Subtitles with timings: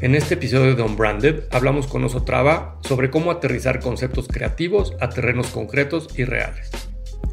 [0.00, 5.08] En este episodio de Unbranded hablamos con Oso Traba sobre cómo aterrizar conceptos creativos a
[5.08, 6.70] terrenos concretos y reales.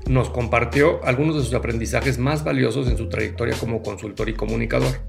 [0.08, 5.00] Nos compartió algunos de sus aprendizajes más valiosos en su trayectoria como consultor y comunicador.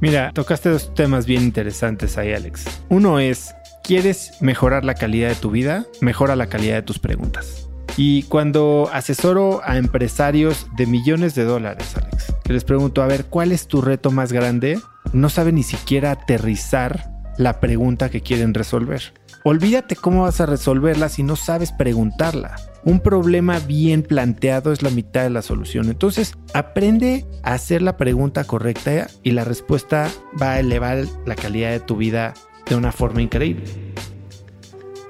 [0.00, 2.64] Mira, tocaste dos temas bien interesantes ahí, Alex.
[2.88, 3.54] Uno es,
[3.84, 5.86] ¿quieres mejorar la calidad de tu vida?
[6.00, 7.68] Mejora la calidad de tus preguntas.
[7.96, 13.52] Y cuando asesoro a empresarios de millones de dólares, Alex, les pregunto, a ver, ¿cuál
[13.52, 14.80] es tu reto más grande?
[15.12, 19.14] No saben ni siquiera aterrizar la pregunta que quieren resolver.
[19.44, 22.56] Olvídate cómo vas a resolverla si no sabes preguntarla.
[22.84, 25.88] Un problema bien planteado es la mitad de la solución.
[25.88, 31.70] Entonces, aprende a hacer la pregunta correcta y la respuesta va a elevar la calidad
[31.70, 32.34] de tu vida
[32.68, 33.64] de una forma increíble.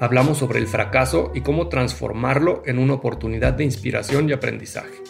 [0.00, 5.07] Hablamos sobre el fracaso y cómo transformarlo en una oportunidad de inspiración y aprendizaje.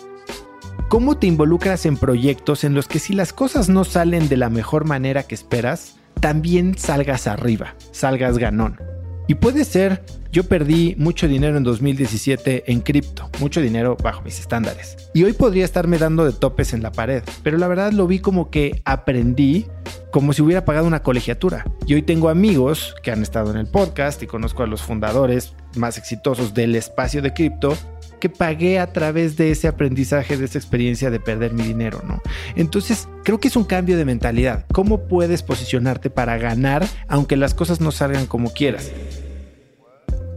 [0.88, 4.48] ¿Cómo te involucras en proyectos en los que si las cosas no salen de la
[4.48, 8.80] mejor manera que esperas, también salgas arriba, salgas ganón?
[9.26, 14.40] Y puede ser, yo perdí mucho dinero en 2017 en cripto, mucho dinero bajo mis
[14.40, 15.10] estándares.
[15.12, 18.20] Y hoy podría estarme dando de topes en la pared, pero la verdad lo vi
[18.20, 19.66] como que aprendí
[20.10, 21.66] como si hubiera pagado una colegiatura.
[21.86, 25.52] Y hoy tengo amigos que han estado en el podcast y conozco a los fundadores
[25.76, 27.76] más exitosos del espacio de cripto
[28.18, 32.22] que pagué a través de ese aprendizaje, de esa experiencia de perder mi dinero, ¿no?
[32.56, 34.66] Entonces, creo que es un cambio de mentalidad.
[34.72, 38.90] ¿Cómo puedes posicionarte para ganar aunque las cosas no salgan como quieras?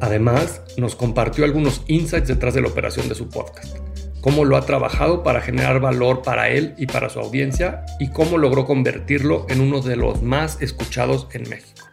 [0.01, 3.77] Además, nos compartió algunos insights detrás de la operación de su podcast,
[4.19, 8.39] cómo lo ha trabajado para generar valor para él y para su audiencia y cómo
[8.39, 11.90] logró convertirlo en uno de los más escuchados en México.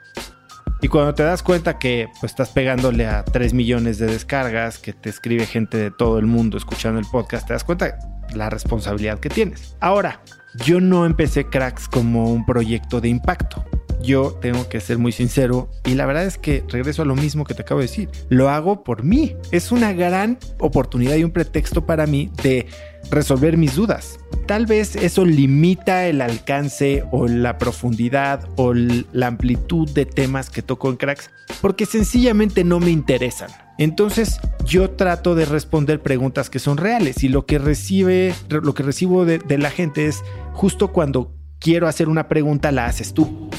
[0.80, 4.92] Y cuando te das cuenta que pues, estás pegándole a 3 millones de descargas, que
[4.92, 7.98] te escribe gente de todo el mundo escuchando el podcast, te das cuenta
[8.34, 9.76] la responsabilidad que tienes.
[9.80, 10.20] Ahora,
[10.64, 13.64] yo no empecé Cracks como un proyecto de impacto
[14.02, 17.44] yo tengo que ser muy sincero y la verdad es que regreso a lo mismo
[17.44, 18.08] que te acabo de decir.
[18.28, 19.36] Lo hago por mí.
[19.50, 22.66] Es una gran oportunidad y un pretexto para mí de
[23.10, 24.18] resolver mis dudas.
[24.48, 30.62] Tal vez eso limita el alcance o la profundidad o la amplitud de temas que
[30.62, 33.50] toco en cracks porque sencillamente no me interesan.
[33.76, 38.82] Entonces yo trato de responder preguntas que son reales y lo que recibe, lo que
[38.82, 43.50] recibo de, de la gente es justo cuando quiero hacer una pregunta la haces tú.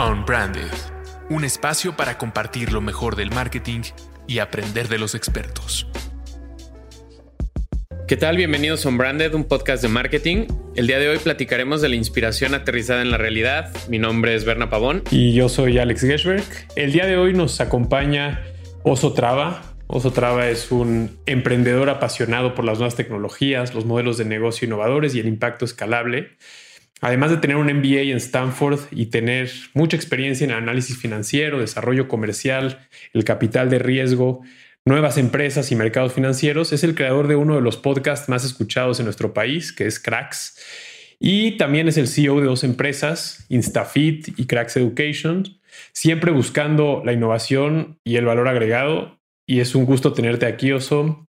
[0.00, 0.72] Unbranded,
[1.30, 3.82] un espacio para compartir lo mejor del marketing
[4.26, 5.86] y aprender de los expertos.
[8.08, 8.36] ¿Qué tal?
[8.36, 10.46] Bienvenidos a Unbranded, un podcast de marketing.
[10.76, 13.74] El día de hoy platicaremos de la inspiración aterrizada en la realidad.
[13.88, 15.02] Mi nombre es Berna Pavón.
[15.10, 16.44] Y yo soy Alex Geschberg.
[16.76, 18.44] El día de hoy nos acompaña
[18.84, 19.74] Oso Traba.
[19.88, 25.16] Oso Traba es un emprendedor apasionado por las nuevas tecnologías, los modelos de negocio innovadores
[25.16, 26.36] y el impacto escalable.
[27.00, 32.06] Además de tener un MBA en Stanford y tener mucha experiencia en análisis financiero, desarrollo
[32.06, 34.42] comercial, el capital de riesgo,
[34.86, 39.00] nuevas empresas y mercados financieros, es el creador de uno de los podcasts más escuchados
[39.00, 40.56] en nuestro país, que es Cracks.
[41.18, 45.58] Y también es el CEO de dos empresas, Instafit y Cracks Education,
[45.92, 49.18] siempre buscando la innovación y el valor agregado.
[49.44, 51.26] Y es un gusto tenerte aquí, Oso.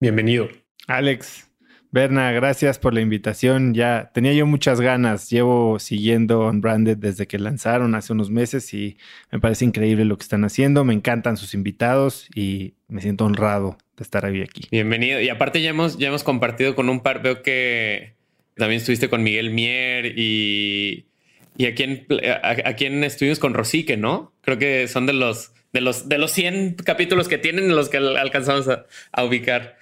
[0.00, 0.48] Bienvenido.
[0.86, 1.49] Alex,
[1.92, 3.74] Berna, gracias por la invitación.
[3.74, 5.28] Ya tenía yo muchas ganas.
[5.28, 8.96] Llevo siguiendo Unbranded desde que lanzaron hace unos meses y
[9.32, 10.84] me parece increíble lo que están haciendo.
[10.84, 14.68] Me encantan sus invitados y me siento honrado de estar hoy aquí.
[14.70, 15.20] Bienvenido.
[15.20, 18.14] Y aparte ya hemos, ya hemos compartido con un par, veo que
[18.54, 21.06] también estuviste con Miguel Mier y,
[21.56, 22.06] y aquí, en,
[22.64, 23.04] aquí en
[23.40, 24.32] con Rosique, ¿no?
[24.42, 27.96] Creo que son de los, de los, de los 100 capítulos que tienen los que
[27.96, 29.79] alcanzamos a ubicar.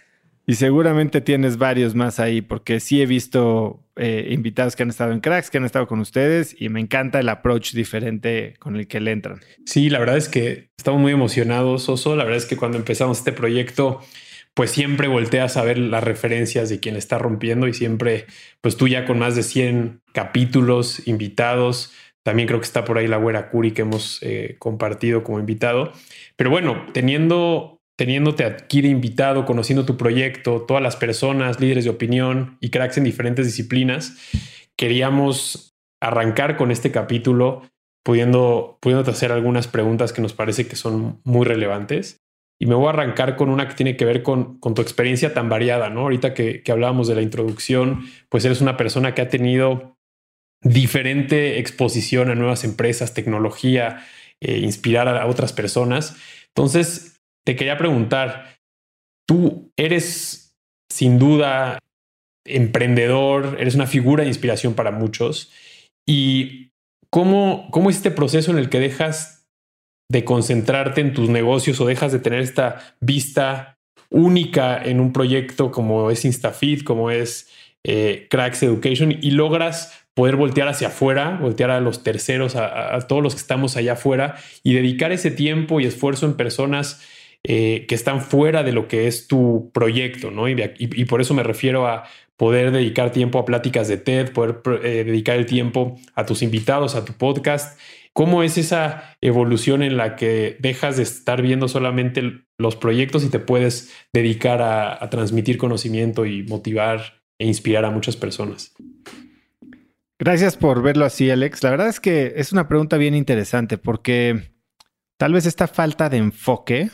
[0.49, 5.13] Y seguramente tienes varios más ahí, porque sí he visto eh, invitados que han estado
[5.13, 8.89] en Cracks, que han estado con ustedes, y me encanta el approach diferente con el
[8.89, 9.41] que le entran.
[9.67, 12.17] Sí, la verdad es que estamos muy emocionados, Oso.
[12.17, 14.01] La verdad es que cuando empezamos este proyecto,
[14.55, 18.25] pues siempre volteas a ver las referencias de quien está rompiendo y siempre,
[18.63, 23.07] pues tú ya con más de 100 capítulos invitados, también creo que está por ahí
[23.07, 25.93] la güera Curi que hemos eh, compartido como invitado.
[26.37, 31.91] Pero bueno, teniendo teniéndote aquí de invitado, conociendo tu proyecto, todas las personas, líderes de
[31.91, 34.17] opinión y cracks en diferentes disciplinas,
[34.77, 37.69] queríamos arrancar con este capítulo
[38.05, 42.21] pudiendo, pudiéndote hacer algunas preguntas que nos parece que son muy relevantes.
[42.61, 45.35] Y me voy a arrancar con una que tiene que ver con, con tu experiencia
[45.35, 46.03] tan variada, ¿no?
[46.03, 49.97] Ahorita que, hablábamos de la introducción, pues eres una persona que ha tenido
[50.63, 54.07] diferente exposición a nuevas empresas, tecnología,
[54.41, 56.17] eh, inspirar a otras personas.
[56.49, 57.18] Entonces,
[57.49, 58.59] te quería preguntar,
[59.27, 60.55] tú eres
[60.93, 61.79] sin duda
[62.47, 65.51] emprendedor, eres una figura de inspiración para muchos.
[66.07, 66.73] Y
[67.09, 69.49] ¿cómo, ¿cómo es este proceso en el que dejas
[70.13, 73.79] de concentrarte en tus negocios o dejas de tener esta vista
[74.11, 77.49] única en un proyecto como es InstaFit, como es
[77.83, 83.23] eh, Cracks Education y logras poder voltear hacia afuera, voltear a los terceros, a, todos
[83.23, 87.01] los que estamos allá afuera y dedicar ese tiempo y esfuerzo en personas
[87.45, 90.49] eh, que están fuera de lo que es tu proyecto, ¿no?
[90.49, 92.05] Y, por eso me refiero a
[92.37, 96.95] poder dedicar tiempo a pláticas de TED, poder eh, dedicar el tiempo a tus invitados,
[96.95, 97.79] a tu podcast.
[98.13, 103.29] ¿Cómo es esa evolución en la que dejas de estar viendo solamente los proyectos y
[103.29, 108.75] te puedes dedicar a transmitir conocimiento y motivar e inspirar a muchas personas?
[110.19, 111.63] Gracias por verlo así, Alex.
[111.63, 114.53] La verdad es que es una pregunta bien interesante porque
[115.17, 116.91] tal vez esta falta de enfoque.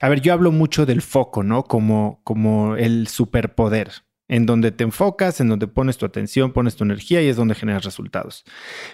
[0.00, 1.64] A ver, yo hablo mucho del foco, ¿no?
[1.64, 3.92] Como, como el superpoder,
[4.28, 7.54] en donde te enfocas, en donde pones tu atención, pones tu energía y es donde
[7.54, 8.44] generas resultados.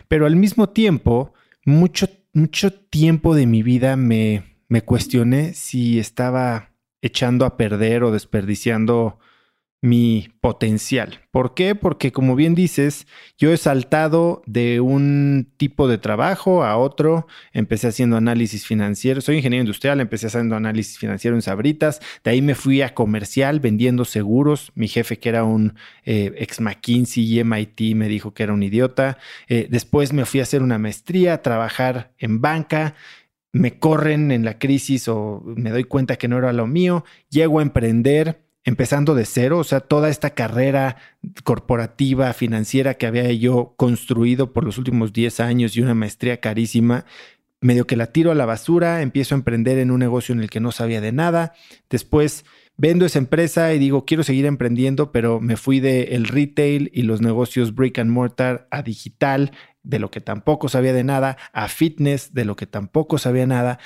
[0.08, 1.32] Pero al mismo tiempo,
[1.64, 8.12] mucho, mucho tiempo de mi vida me, me cuestioné si estaba echando a perder o
[8.12, 9.18] desperdiciando
[9.82, 11.18] mi potencial.
[11.32, 11.74] ¿Por qué?
[11.74, 17.88] Porque como bien dices, yo he saltado de un tipo de trabajo a otro, empecé
[17.88, 22.54] haciendo análisis financiero, soy ingeniero industrial, empecé haciendo análisis financiero en Sabritas, de ahí me
[22.54, 25.74] fui a comercial vendiendo seguros, mi jefe que era un
[26.04, 29.18] eh, ex McKinsey y MIT me dijo que era un idiota,
[29.48, 32.94] eh, después me fui a hacer una maestría, a trabajar en banca,
[33.52, 37.58] me corren en la crisis o me doy cuenta que no era lo mío, llego
[37.58, 40.96] a emprender, empezando de cero, o sea, toda esta carrera
[41.44, 47.04] corporativa, financiera que había yo construido por los últimos 10 años y una maestría carísima,
[47.60, 50.50] medio que la tiro a la basura, empiezo a emprender en un negocio en el
[50.50, 51.54] que no sabía de nada,
[51.90, 52.44] después
[52.76, 57.02] vendo esa empresa y digo, quiero seguir emprendiendo, pero me fui de el retail y
[57.02, 59.52] los negocios brick and mortar a digital,
[59.84, 63.78] de lo que tampoco sabía de nada, a fitness, de lo que tampoco sabía nada,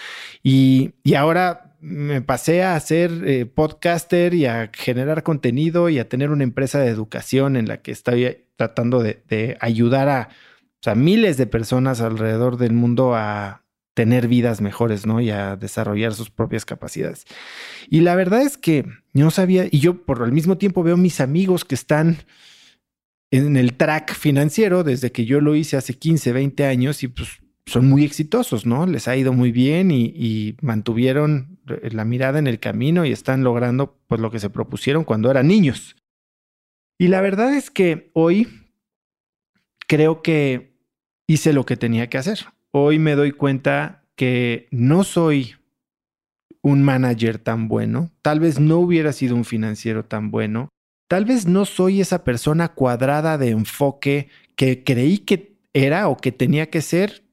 [0.43, 6.09] y, y ahora me pasé a ser eh, podcaster y a generar contenido y a
[6.09, 10.29] tener una empresa de educación en la que estoy tratando de, ayudar a,
[10.95, 13.65] miles de personas alrededor del mundo a
[13.95, 15.21] tener vidas mejores, ¿no?
[15.21, 17.25] Y a desarrollar sus propias capacidades.
[17.91, 21.21] Y la verdad es que no sabía, y yo por el mismo tiempo veo mis
[21.21, 22.19] amigos que están
[23.33, 27.41] en el track financiero desde que yo lo hice hace 15, 20 años y pues
[27.67, 28.87] son muy exitosos, ¿no?
[28.87, 33.99] Les ha ido muy bien y, mantuvieron la mirada en el camino y están logrando
[34.07, 35.97] pues lo que se propusieron cuando eran niños.
[36.99, 38.49] Y la verdad es que hoy
[39.87, 40.77] creo que
[41.27, 42.41] hice lo que tenía que hacer.
[42.71, 45.57] Hoy me doy cuenta que no soy
[46.63, 50.69] un manager tan bueno, tal vez no hubiera sido un financiero tan bueno,
[51.09, 56.33] tal vez no soy esa persona cuadrada de enfoque que creí que era o que
[56.33, 57.26] tenía que ser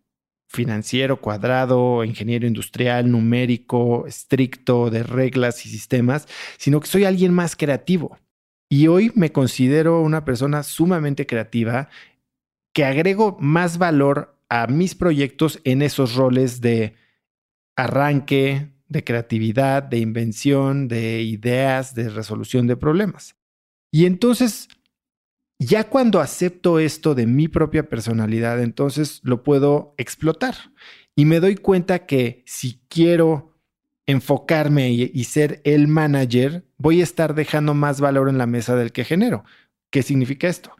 [0.54, 6.28] financiero, cuadrado, ingeniero industrial, numérico, estricto, de reglas y sistemas,
[6.58, 8.18] sino que soy alguien más creativo.
[8.70, 11.90] Y hoy me considero una persona sumamente creativa
[12.74, 16.96] que agrego más valor a mis proyectos en esos roles de
[17.76, 23.36] arranque, de creatividad, de invención, de ideas, de resolución de problemas.
[23.92, 24.70] Y entonces
[25.66, 30.56] ya cuando acepto esto de mi propia personalidad, entonces lo puedo explotar.
[31.16, 33.54] Y me doy cuenta que si quiero
[34.06, 38.92] enfocarme y, ser el manager, voy a estar dejando más valor en la mesa del
[38.92, 39.46] que genero.
[39.92, 40.72] ¿Qué significa esto?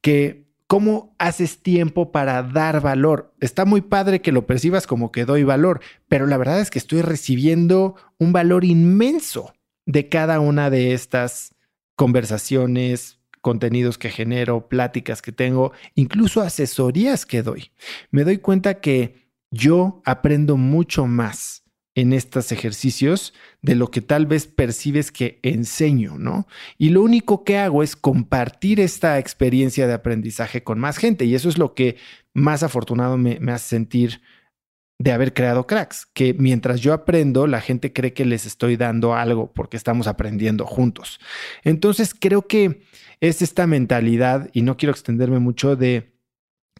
[0.00, 3.34] Que ¿Cómo haces tiempo para dar valor?
[3.40, 6.78] Está muy padre que lo percibas como que doy valor, pero la verdad es que
[6.78, 9.52] estoy recibiendo un valor inmenso
[9.84, 11.54] de cada una de estas
[11.94, 17.72] conversaciones, contenidos que genero, pláticas que tengo, incluso asesorías que doy.
[18.10, 21.62] Me doy cuenta que yo aprendo mucho más
[21.94, 26.46] en estos ejercicios de lo que tal vez percibes que enseño, ¿no?
[26.78, 31.34] Y lo único que hago es compartir esta experiencia de aprendizaje con más gente y
[31.34, 31.96] eso es lo que
[32.32, 34.22] más afortunado me, me hace sentir
[35.02, 39.14] de haber creado cracks, que mientras yo aprendo, la gente cree que les estoy dando
[39.14, 41.18] algo porque estamos aprendiendo juntos.
[41.64, 42.82] Entonces creo que
[43.20, 46.14] es esta mentalidad, y no quiero extenderme mucho, de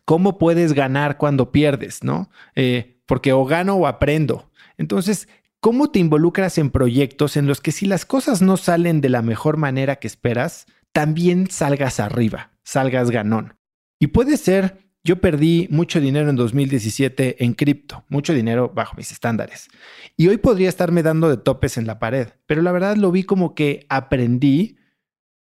[0.04, 2.30] cómo puedes ganar cuando pierdes, ¿no?
[2.54, 4.52] Eh, porque o gano o aprendo.
[4.78, 9.08] Entonces, ¿cómo te involucras en proyectos en los que si las cosas no salen de
[9.08, 13.56] la mejor manera que esperas, también salgas arriba, salgas ganón?
[13.98, 19.10] Y puede ser yo perdí mucho dinero en 2017 en cripto, mucho dinero bajo mis
[19.10, 19.68] estándares.
[20.16, 23.24] Y hoy podría estarme dando de topes en la pared, pero la verdad lo vi
[23.24, 24.78] como que aprendí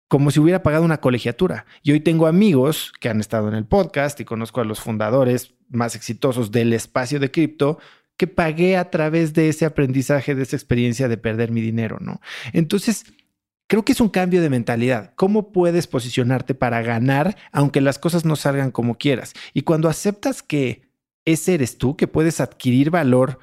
[0.10, 1.66] como si hubiera pagado una colegiatura.
[1.84, 5.54] Y hoy tengo amigos que han estado en el podcast y conozco a los fundadores
[5.70, 7.80] más exitosos del espacio de cripto
[8.16, 12.20] que pagué a través de ese aprendizaje, de esa experiencia de perder mi dinero, ¿no?
[12.52, 13.06] Entonces,
[13.68, 15.14] creo que es un cambio de mentalidad.
[15.16, 19.34] ¿Cómo puedes posicionarte para ganar aunque las cosas no salgan como quieras?
[19.54, 20.82] Y cuando aceptas que
[21.26, 23.40] ese eres tú, que puedes adquirir valor,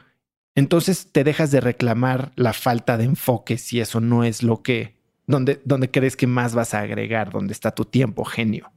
[0.55, 4.95] entonces te dejas de reclamar la falta de enfoque si eso no es lo que,
[5.27, 8.73] donde, donde crees que más vas a agregar, donde está tu tiempo, genio.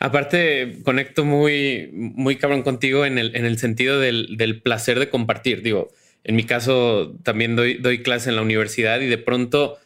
[0.00, 5.62] Aparte, conecto muy, muy cabrón contigo en el, en el sentido del, placer de compartir.
[5.62, 5.88] Digo,
[6.24, 9.78] en mi caso también doy, doy clase en la universidad y de pronto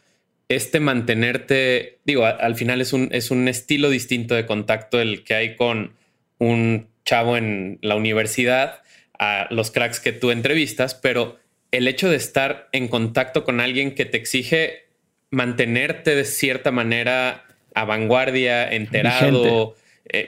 [0.56, 5.35] este mantenerte, digo, al final es un, es un estilo distinto de contacto el que
[5.35, 5.92] hay con
[6.38, 8.82] un chavo en la universidad,
[9.18, 11.38] a los cracks que tú entrevistas, pero
[11.71, 14.87] el hecho de estar en contacto con alguien que te exige
[15.30, 17.44] mantenerte de cierta manera
[17.75, 19.76] a vanguardia, enterado,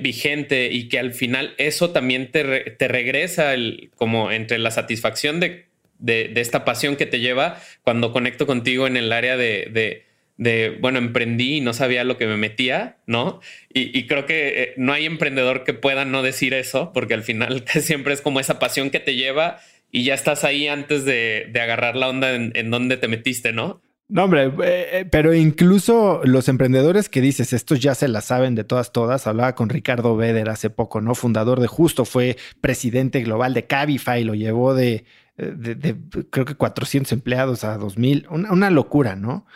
[0.01, 4.71] vigente, eh, y que al final eso también te, te regresa el, como entre la
[4.71, 5.67] satisfacción de,
[5.99, 10.05] de, esta pasión que te lleva cuando conecto contigo en el área de, de,
[10.37, 13.41] bueno, emprendí y no sabía lo que me metía, ¿no?
[13.73, 17.65] Y, creo que eh, no hay emprendedor que pueda no decir eso, porque al final
[17.81, 19.59] siempre es como esa pasión que te lleva
[19.91, 23.81] y ya estás ahí antes de, agarrar la onda en, en donde te metiste, ¿no?
[24.07, 24.53] No, hombre, eh,
[24.93, 29.27] eh, pero incluso los emprendedores que dices, estos ya se la saben de todas, todas.
[29.27, 31.15] Hablaba con Ricardo Beder hace poco, ¿no?
[31.15, 35.05] Fundador de Justo, fue presidente global de Cabify, lo llevó de,
[35.37, 35.97] de,
[36.31, 39.47] creo que 400 empleados a 2000, una, una locura, ¿no?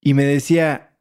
[0.00, 0.96] Y me decía,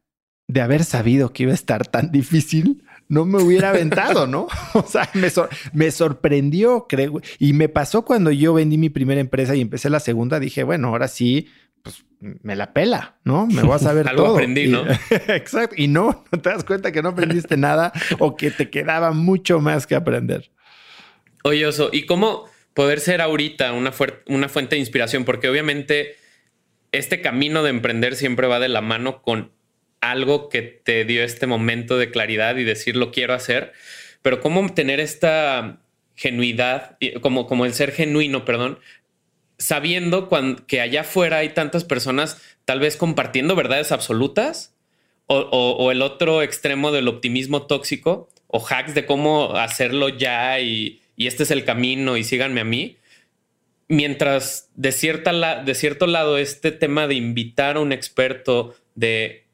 [0.47, 4.47] de haber sabido que iba a estar tan difícil, no me hubiera aventado, ¿no?
[4.73, 5.29] O sea, me,
[5.73, 7.21] me, sorprendió, creo.
[7.39, 10.89] Y me pasó cuando yo vendí mi primera empresa y empecé la segunda, dije, bueno,
[10.89, 11.47] ahora sí
[11.83, 13.47] pues me la pela, ¿no?
[13.47, 14.83] Me voy a saber Algo aprendí, ¿no?
[15.27, 15.75] exacto.
[15.77, 19.59] Y no, no te das cuenta que no aprendiste nada o que te quedaba mucho
[19.61, 20.51] más que aprender.
[21.43, 23.93] Oye, Oso, ¿y cómo poder ser ahorita una,
[24.27, 25.23] una fuente de inspiración?
[25.23, 26.15] Porque obviamente
[26.91, 29.51] este camino de emprender siempre va de la mano con
[30.01, 33.73] algo que te dio este momento de claridad y decir lo quiero hacer,
[34.21, 35.79] pero cómo tener esta
[36.15, 38.79] genuidad, como, como el ser genuino, perdón,
[39.57, 40.29] sabiendo
[40.67, 44.73] que allá afuera hay tantas personas tal vez compartiendo verdades absolutas
[45.27, 51.43] o, el otro extremo del optimismo tóxico o hacks de cómo hacerlo ya y, este
[51.43, 52.97] es el camino y síganme a mí.
[53.89, 59.45] Mientras de, cierta de cierto lado este tema de invitar a un experto, de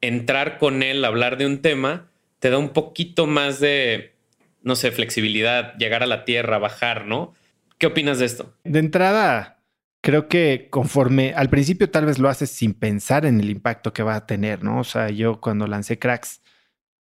[0.00, 4.14] entrar con él, hablar de un tema, te da un poquito más de,
[4.62, 7.34] no sé, flexibilidad, llegar a la tierra, bajar, ¿no?
[7.78, 8.54] ¿Qué opinas de esto?
[8.64, 9.62] De entrada,
[10.02, 14.02] creo que conforme al principio tal vez lo haces sin pensar en el impacto que
[14.02, 14.78] va a tener, ¿no?
[14.80, 16.42] O sea, yo cuando lancé cracks,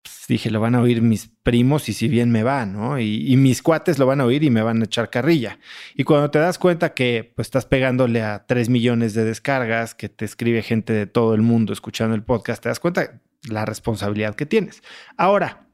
[0.04, 3.00] pues, dije, lo van a oír mis primos y si bien me va, ¿no?
[3.00, 5.60] Y, mis cuates lo van a oír y me van a echar carrilla.
[5.96, 10.10] Y cuando te das cuenta que pues, estás pegándole a 3 millones de descargas, que
[10.10, 14.36] te escribe gente de todo el mundo escuchando el podcast, te das cuenta la responsabilidad
[14.36, 14.84] que tienes.
[15.18, 15.68] Ahora,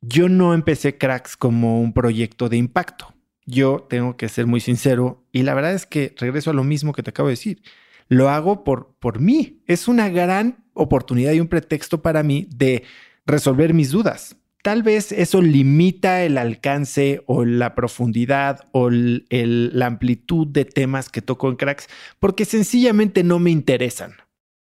[0.00, 3.14] yo no empecé cracks como un proyecto de impacto
[3.46, 6.92] yo tengo que ser muy sincero y la verdad es que regreso a lo mismo
[6.92, 7.62] que te acabo de decir.
[8.08, 9.62] Lo hago por, por mí.
[9.66, 12.84] Es una gran oportunidad y un pretexto para mí de
[13.26, 14.36] resolver mis dudas.
[14.62, 21.20] Tal vez eso limita el alcance o la profundidad o la amplitud de temas que
[21.20, 21.88] toco en cracks
[22.20, 24.14] porque sencillamente no me interesan.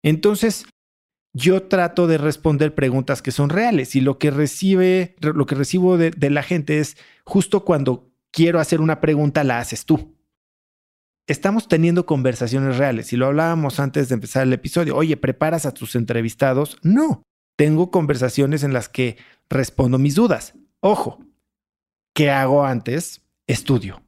[0.03, 0.67] Entonces,
[1.33, 5.97] yo trato de responder preguntas que son reales y lo que recibe, lo que recibo
[5.97, 10.15] de, de la gente es justo cuando quiero hacer una pregunta, la haces tú.
[11.27, 14.95] Estamos teniendo conversaciones reales y lo hablábamos antes de empezar el episodio.
[14.95, 16.77] Oye, ¿preparas a tus entrevistados?
[16.81, 17.23] No,
[17.59, 19.17] tengo conversaciones en las que
[19.49, 20.53] respondo mis dudas.
[20.79, 21.19] Ojo,
[22.13, 23.21] ¿qué hago antes?
[23.47, 24.01] Estudio.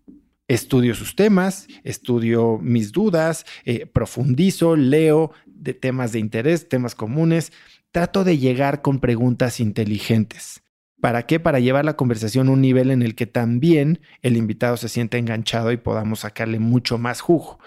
[0.48, 7.52] Estudio sus temas, estudio mis dudas, eh, profundizo, leo de temas de interés, temas comunes.
[7.92, 10.64] Trato de llegar con preguntas inteligentes.
[11.02, 11.42] ¿Para qué?
[11.42, 15.18] Para llevar la conversación a un nivel en el que también el invitado se sienta
[15.18, 17.60] enganchado y podamos sacarle mucho más jugo,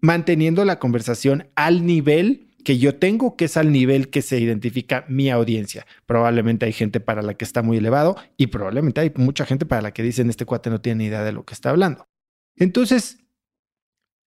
[0.00, 5.04] manteniendo la conversación al nivel que yo tengo, que es al nivel que se identifica
[5.08, 5.86] mi audiencia.
[6.04, 9.82] Probablemente hay gente para la que está muy elevado y probablemente hay mucha gente para
[9.82, 12.08] la que dicen este cuate no tiene idea de lo que está hablando.
[12.56, 13.20] Entonces,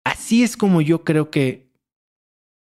[0.03, 1.65] así es como yo creo que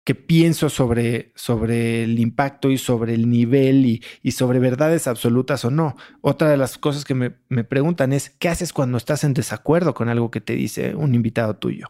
[0.06, 5.66] que pienso sobre, sobre el impacto y sobre el nivel y, y, sobre verdades absolutas
[5.66, 5.96] o no.
[6.22, 9.94] Otra de las cosas que me, me preguntan es, ¿qué haces cuando estás en desacuerdo
[9.94, 11.90] con algo que te dice un invitado tuyo?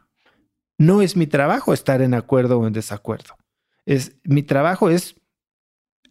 [0.78, 3.38] No es mi trabajo estar en acuerdo o en desacuerdo.
[3.90, 5.16] Es, mi trabajo es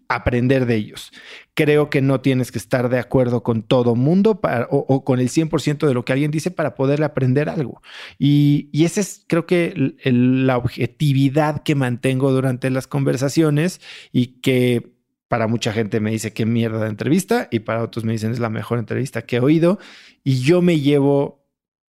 [0.08, 1.12] aprender de ellos.
[1.54, 5.87] Creo que no tienes que estar de acuerdo con todo mundo o, con el 100%
[5.87, 7.80] de lo que alguien dice para poder aprender algo.
[8.18, 13.80] Y, y esa es, creo que, la objetividad que mantengo durante las conversaciones
[14.11, 14.97] y que
[15.28, 18.40] para mucha gente me dice qué mierda de entrevista y para otros me dicen es
[18.40, 19.78] la mejor entrevista que he oído.
[20.25, 21.47] Y yo me llevo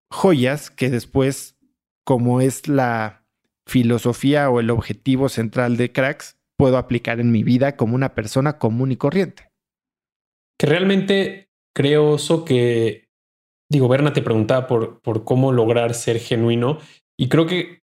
[0.08, 1.56] joyas que después,
[2.04, 3.23] como es la
[3.66, 8.58] filosofía o el objetivo central de Cracks, puedo aplicar en mi vida como una persona
[8.58, 9.50] común y corriente.
[10.58, 13.08] Que realmente creo Oso, que,
[13.70, 16.78] digo, Berna te preguntaba por, por cómo lograr ser genuino
[17.18, 17.80] y creo que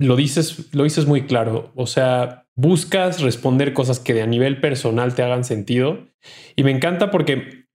[0.00, 1.72] lo dices, lo dices muy claro.
[1.76, 6.08] O sea, buscas responder cosas que a nivel personal te hagan sentido
[6.56, 7.66] y me encanta porque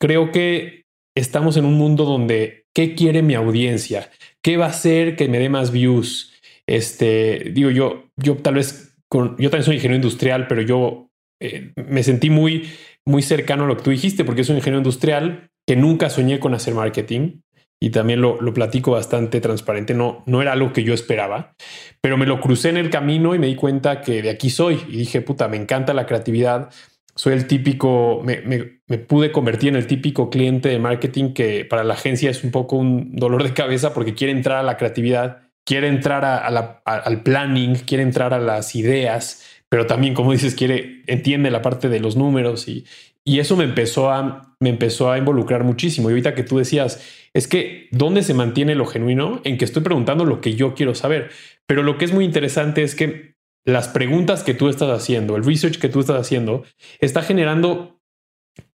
[0.00, 0.84] creo que
[1.16, 4.10] estamos en un mundo donde ¿qué quiere mi audiencia?
[4.42, 6.29] ¿Qué va a hacer que me dé más views?
[6.70, 11.10] Este, digo yo, yo tal vez yo también soy ingeniero industrial, pero yo
[11.40, 12.70] eh, me sentí muy,
[13.04, 16.54] muy cercano a lo que tú dijiste, porque soy ingeniero industrial que nunca soñé con
[16.54, 17.40] hacer marketing
[17.82, 19.94] y también lo, lo, platico bastante transparente.
[19.94, 21.56] No, no era algo que yo esperaba,
[22.00, 24.80] pero me lo crucé en el camino y me di cuenta que de aquí soy
[24.88, 26.70] y dije, puta, me encanta la creatividad.
[27.16, 31.64] Soy el típico, me, me, me pude convertir en el típico cliente de marketing que
[31.64, 34.76] para la agencia es un poco un dolor de cabeza porque quiere entrar a la
[34.76, 41.02] creatividad quiere entrar al planning, quiere entrar a las ideas, pero también, como dices, quiere,
[41.06, 42.84] entiende la parte de los números y,
[43.24, 46.08] y eso me empezó a, me empezó a involucrar muchísimo.
[46.08, 49.40] Y ahorita que tú decías, es que ¿dónde se mantiene lo genuino?
[49.44, 51.30] En que estoy preguntando lo que yo quiero saber.
[51.66, 55.44] Pero lo que es muy interesante es que las preguntas que tú estás haciendo, el
[55.44, 56.64] research que tú estás haciendo,
[56.98, 58.00] está generando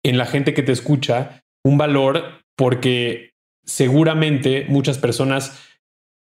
[0.02, 3.32] en la gente que te escucha un valor porque
[3.64, 5.58] seguramente muchas personas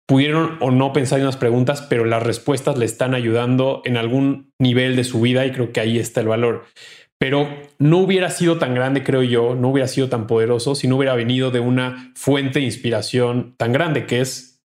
[0.07, 4.51] pudieron o no pensar en unas preguntas, pero las respuestas le están ayudando en algún
[4.59, 6.65] nivel de su vida y creo que ahí está el valor.
[7.19, 7.47] Pero
[7.79, 11.15] no hubiera sido tan grande, creo yo, no hubiera sido tan poderoso si no hubiera
[11.15, 14.61] venido de una fuente de inspiración tan grande que es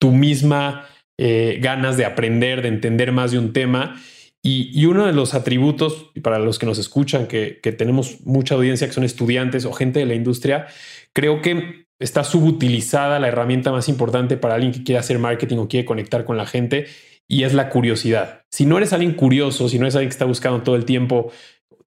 [0.00, 0.86] tu misma
[1.18, 4.00] eh, ganas de aprender, de entender más de un tema.
[4.44, 8.88] Y, uno de los atributos, para los que nos escuchan, que, que tenemos mucha audiencia
[8.88, 10.66] que son estudiantes o gente de la industria,
[11.12, 15.68] creo que está subutilizada la herramienta más importante para alguien que quiere hacer marketing o
[15.68, 16.86] quiere conectar con la gente
[17.28, 18.42] y es la curiosidad.
[18.50, 21.32] Si no eres alguien curioso, si no eres alguien que está buscando todo el tiempo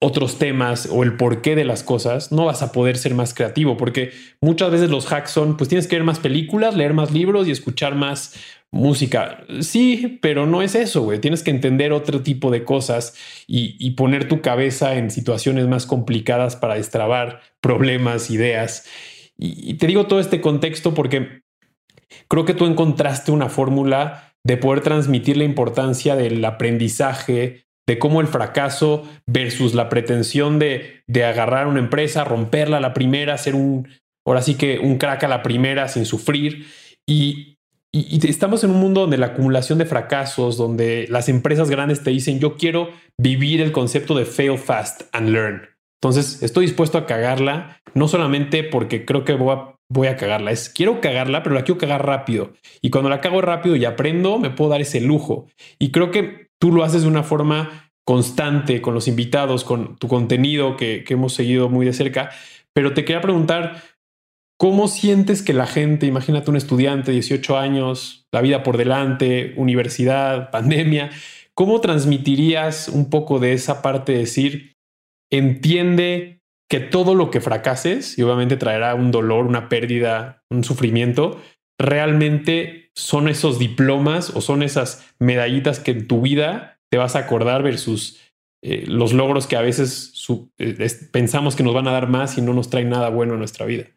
[0.04, 3.78] otros temas o el porqué de las cosas, no vas a poder ser más creativo
[3.78, 7.48] porque muchas veces los hacks son, pues tienes que ver más películas, leer más libros
[7.48, 8.34] y escuchar más
[8.72, 9.44] música.
[9.60, 11.20] Sí, pero no es eso, güey.
[11.20, 13.14] Tienes que entender otro tipo de cosas
[13.46, 18.86] y, poner tu cabeza en situaciones más complicadas para destrabar problemas, ideas.
[19.44, 21.42] Y, te digo todo este contexto porque
[22.28, 28.22] creo que tú encontraste una fórmula de poder transmitir la importancia del aprendizaje, de cómo
[28.22, 33.56] el fracaso versus la pretensión de, de agarrar una empresa, romperla a la primera, ser
[33.56, 33.88] un,
[34.26, 36.68] ahora sí que un crack a la primera sin sufrir.
[37.08, 37.58] Y,
[37.92, 42.12] y, estamos en un mundo donde la acumulación de fracasos, donde las empresas grandes te
[42.12, 45.71] dicen, yo quiero vivir el concepto de fail fast and learn.
[46.02, 51.00] Entonces, estoy dispuesto a cagarla, no solamente porque creo que voy a, cagarla, es quiero
[51.00, 52.54] cagarla, pero la quiero cagar rápido.
[52.82, 55.46] Y cuando la cago rápido y aprendo, me puedo dar ese lujo.
[55.78, 60.08] Y creo que tú lo haces de una forma constante con los invitados, con tu
[60.08, 62.32] contenido que, hemos seguido muy de cerca.
[62.74, 63.84] Pero te quería preguntar,
[64.58, 70.50] ¿cómo sientes que la gente, imagínate un estudiante, 18 años, la vida por delante, universidad,
[70.50, 71.12] pandemia,
[71.54, 74.71] ¿cómo transmitirías un poco de esa parte de decir,
[75.32, 81.42] entiende que todo lo que fracases, y obviamente traerá un dolor, una pérdida, un sufrimiento,
[81.78, 87.20] realmente son esos diplomas o son esas medallitas que en tu vida te vas a
[87.20, 88.20] acordar versus
[88.62, 90.14] eh, los logros que a veces
[90.60, 93.40] eh, pensamos que nos van a dar más y no nos traen nada bueno en
[93.40, 93.88] nuestra vida.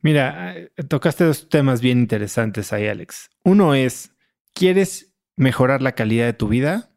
[0.00, 3.30] Mira, eh, tocaste dos temas bien interesantes ahí, Alex.
[3.44, 4.14] Uno es,
[4.54, 6.90] ¿quieres mejorar la calidad de tu vida?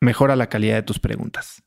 [0.00, 1.63] Mejora la calidad de tus preguntas.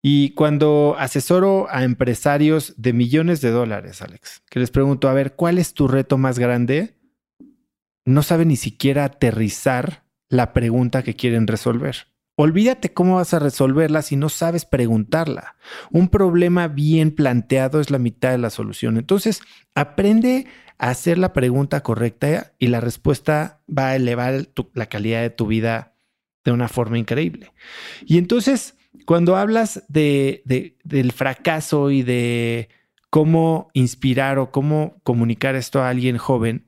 [0.00, 5.34] Y cuando asesoro a empresarios de millones de dólares, Alex, que les pregunto, a ver,
[5.34, 6.96] ¿cuál es tu reto más grande?
[8.04, 12.08] No saben ni siquiera aterrizar la pregunta que quieren resolver.
[12.36, 15.56] Olvídate cómo vas a resolverla si no sabes preguntarla.
[15.90, 18.96] Un problema bien planteado es la mitad de la solución.
[18.96, 19.40] Entonces,
[19.74, 20.46] aprende
[20.78, 25.48] a hacer la pregunta correcta y la respuesta va a elevar la calidad de tu
[25.48, 25.96] vida
[26.44, 27.52] de una forma increíble.
[28.06, 30.42] Y entonces, cuando hablas de,
[30.84, 32.68] del fracaso y de
[33.10, 36.66] cómo inspirar o cómo comunicar esto a alguien joven,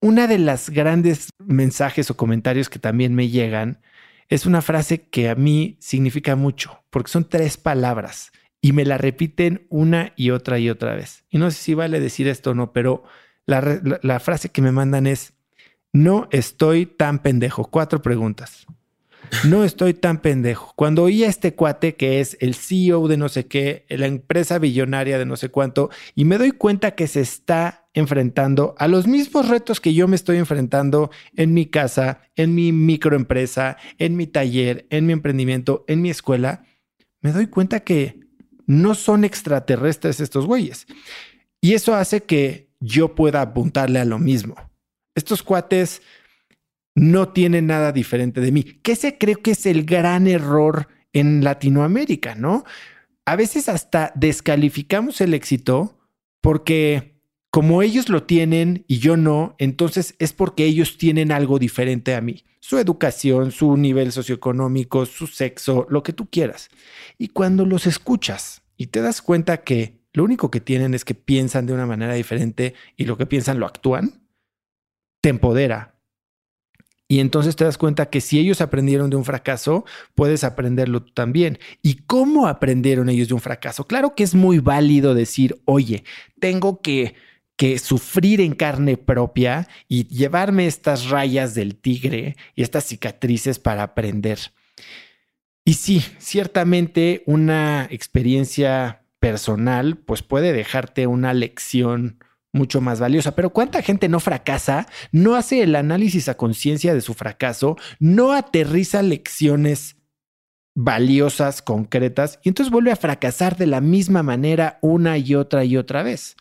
[0.00, 3.80] una de las grandes mensajes o comentarios que también me llegan
[4.28, 8.30] es una frase que a mí significa mucho, porque son tres palabras
[8.62, 11.24] y me la repiten una y otra y otra vez.
[11.30, 13.04] Y no sé si vale decir esto o no, pero
[13.46, 15.34] la, frase que me mandan es,
[15.92, 17.64] no estoy tan pendejo.
[17.64, 18.66] Cuatro preguntas.
[19.44, 20.72] No estoy tan pendejo.
[20.76, 24.58] Cuando oí a este cuate que es el CEO de no sé qué, la empresa
[24.58, 29.06] billonaria de no sé cuánto, y me doy cuenta que se está enfrentando a los
[29.06, 34.26] mismos retos que yo me estoy enfrentando en mi casa, en mi microempresa, en mi
[34.26, 36.64] taller, en mi emprendimiento, en mi escuela,
[37.20, 38.20] me doy cuenta que
[38.66, 40.86] no son extraterrestres estos güeyes.
[41.60, 44.54] Y eso hace que yo pueda apuntarle a lo mismo.
[45.14, 46.02] Estos cuates
[46.94, 51.44] no tienen nada diferente de mí, que ese creo que es el gran error en
[51.44, 52.64] Latinoamérica, ¿no?
[53.24, 55.98] A veces hasta descalificamos el éxito
[56.40, 62.14] porque como ellos lo tienen y yo no, entonces es porque ellos tienen algo diferente
[62.14, 62.44] a mí.
[62.60, 66.68] Su educación, su nivel socioeconómico, su sexo, lo que tú quieras.
[67.18, 71.14] Y cuando los escuchas y te das cuenta que lo único que tienen es que
[71.14, 74.28] piensan de una manera diferente y lo que piensan lo actúan,
[75.20, 75.99] te empodera.
[77.10, 81.12] Y entonces te das cuenta que si ellos aprendieron de un fracaso, puedes aprenderlo tú
[81.12, 81.58] también.
[81.82, 83.84] ¿Y cómo aprendieron ellos de un fracaso?
[83.84, 86.04] Claro que es muy válido decir, oye,
[86.38, 87.16] tengo que
[87.56, 93.82] que sufrir en carne propia y llevarme estas rayas del tigre y estas cicatrices para
[93.82, 94.38] aprender.
[95.64, 103.34] Y sí, ciertamente una experiencia personal pues puede dejarte una lección mucho más valiosa.
[103.34, 104.86] Pero ¿cuánta gente no fracasa?
[105.12, 109.96] No hace el análisis a conciencia de su fracaso, no aterriza lecciones
[110.74, 115.76] valiosas, concretas, y entonces vuelve a fracasar de la misma manera una y otra y
[115.76, 116.36] otra vez.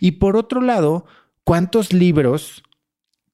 [0.00, 1.06] Y por otro lado,
[1.44, 2.62] ¿cuántos libros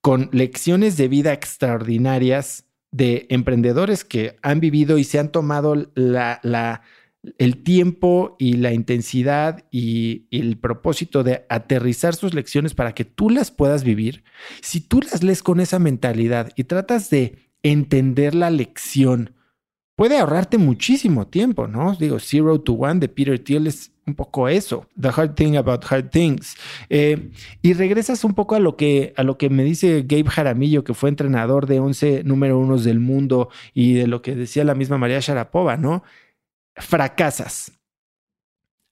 [0.01, 6.83] con lecciones de vida extraordinarias de emprendedores que han vivido y se han tomado la,
[7.39, 13.31] el tiempo y la intensidad y, el propósito de aterrizar sus lecciones para que tú
[13.31, 14.25] las puedas vivir,
[14.61, 19.35] si tú las lees con esa mentalidad y tratas de entender la lección,
[19.97, 21.95] puede ahorrarte muchísimo tiempo, ¿no?
[21.95, 25.85] Digo, Zero to One de Peter Thiel es un poco eso, The Hard Thing About
[25.91, 26.57] Hard Things.
[26.89, 27.31] Eh,
[27.61, 30.95] y regresas un poco a lo, que, a lo que me dice Gabe Jaramillo, que
[30.95, 34.97] fue entrenador de 11 número unos del mundo y de lo que decía la misma
[34.97, 36.03] María Sharapova, ¿no?
[36.81, 37.73] Fracasas,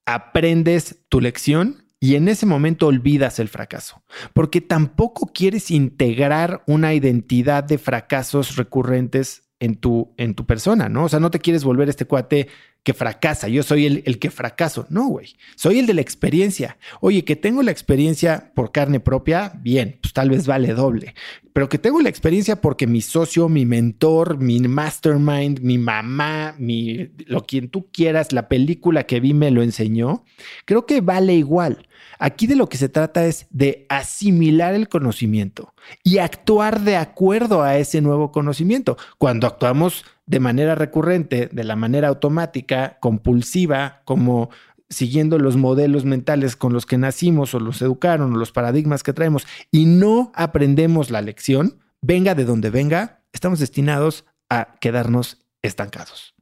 [0.06, 6.94] aprendes tu lección y en ese momento olvidas el fracaso, porque tampoco quieres integrar una
[6.94, 11.04] identidad de fracasos recurrentes en tu, en tu persona, ¿no?
[11.04, 12.48] O sea, no te quieres volver este cuate
[12.88, 16.78] que fracasa, yo soy el, el que fracaso, no, güey, soy el de la experiencia.
[17.02, 21.14] Oye, que tengo la experiencia por carne propia, bien, pues tal vez vale doble,
[21.52, 27.10] pero que tengo la experiencia porque mi socio, mi mentor, mi mastermind, mi mamá, mi,
[27.26, 30.24] lo quien tú quieras, la película que vi me lo enseñó,
[30.64, 31.86] creo que vale igual.
[32.18, 37.62] Aquí de lo que se trata es de asimilar el conocimiento y actuar de acuerdo
[37.62, 38.96] a ese nuevo conocimiento.
[39.18, 44.50] Cuando actuamos de manera recurrente, de la manera automática, compulsiva, como
[44.90, 49.12] siguiendo los modelos mentales con los que nacimos o los educaron o los paradigmas que
[49.12, 56.34] traemos y no aprendemos la lección, venga de donde venga, estamos destinados a quedarnos estancados.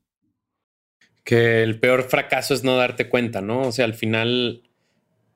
[1.22, 3.62] Que el peor fracaso es no darte cuenta, ¿no?
[3.62, 4.62] O sea, al final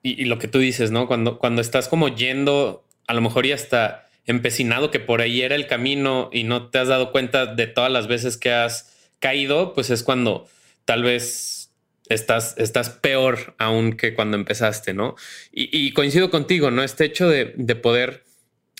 [0.03, 1.07] y, lo que tú dices, ¿no?
[1.07, 5.55] Cuando, cuando estás como yendo, a lo mejor ya está empecinado que por ahí era
[5.55, 9.73] el camino y no te has dado cuenta de todas las veces que has caído,
[9.73, 10.47] pues es cuando
[10.85, 11.71] tal vez
[12.09, 15.15] estás, estás peor aún que cuando empezaste, ¿no?
[15.51, 16.83] Y, coincido contigo, ¿no?
[16.83, 18.23] Este hecho de, de, poder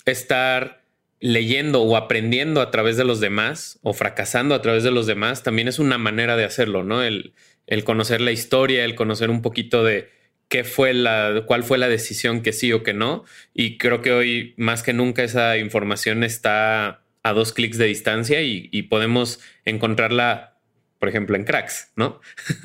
[0.05, 0.81] estar
[1.19, 5.43] leyendo o aprendiendo a través de los demás o fracasando a través de los demás
[5.43, 7.03] también es una manera de hacerlo, ¿no?
[7.03, 7.33] El,
[7.67, 10.09] el conocer la historia, el conocer un poquito de,
[10.51, 13.23] qué fue la, cuál fue la decisión que sí o que no.
[13.53, 18.41] Y creo que hoy más que nunca esa información está a dos clics de distancia
[18.41, 20.59] y, podemos encontrarla,
[20.99, 22.19] por ejemplo, en cracks, ¿no?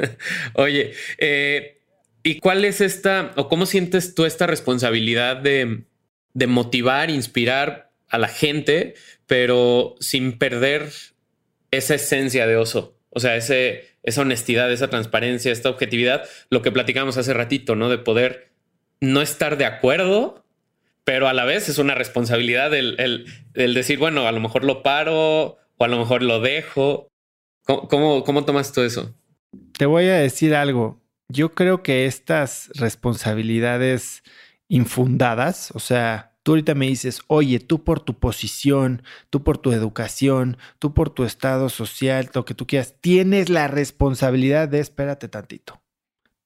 [0.54, 1.80] Oye, eh,
[2.24, 5.84] ¿y cuál es esta o cómo sientes tú esta responsabilidad de,
[6.34, 8.94] de motivar, inspirar a la gente,
[9.28, 10.90] pero sin perder
[11.70, 12.98] esa esencia de oso?
[13.10, 17.90] O sea, ese, esa honestidad, esa transparencia, esta objetividad, lo que platicamos hace ratito, ¿no?
[17.90, 18.52] De poder
[19.00, 20.44] no estar de acuerdo,
[21.04, 25.58] pero a la vez es una responsabilidad el, decir, bueno, a lo mejor lo paro
[25.76, 27.08] o a lo mejor lo dejo.
[27.64, 29.14] ¿Cómo, cómo, tomas todo eso?
[29.76, 31.02] Te voy a decir algo.
[31.28, 34.22] Yo creo que estas responsabilidades
[34.68, 39.72] infundadas, o sea, Tú ahorita me dices, oye, tú por tu posición, tú por tu
[39.72, 45.26] educación, tú por tu estado social, lo que tú quieras, tienes la responsabilidad de espérate
[45.26, 45.82] tantito.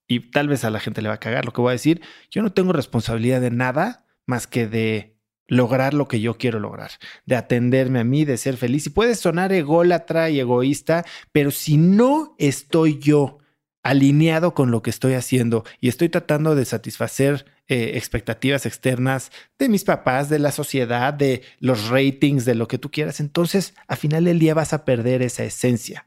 [0.09, 2.01] Y tal vez a la gente le va a cagar lo que voy a decir.
[2.31, 6.93] Yo no tengo responsabilidad de nada más que de lograr lo que yo quiero lograr,
[7.27, 8.87] de atenderme a mí, de ser feliz.
[8.87, 13.40] Y puede sonar ególatra y egoísta, pero si no estoy yo
[13.83, 19.69] alineado con lo que estoy haciendo y estoy tratando de satisfacer eh, expectativas externas de
[19.69, 23.97] mis papás, de la sociedad, de los ratings, de lo que tú quieras, entonces a
[23.97, 26.07] final del día vas a perder esa esencia.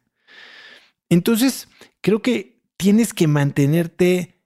[1.10, 1.68] Entonces,
[2.02, 4.42] creo que tienes que mantenerte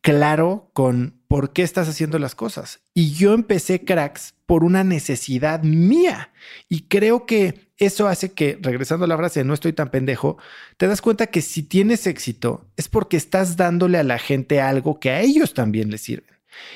[0.00, 2.80] claro con por qué estás haciendo las cosas.
[2.94, 6.30] Y yo empecé cracks por una necesidad mía.
[6.68, 10.38] Y creo que eso hace que, regresando a la frase, no estoy tan pendejo,
[10.76, 14.98] te das cuenta que si tienes éxito es porque estás dándole a la gente algo
[14.98, 16.26] que a ellos también les sirve.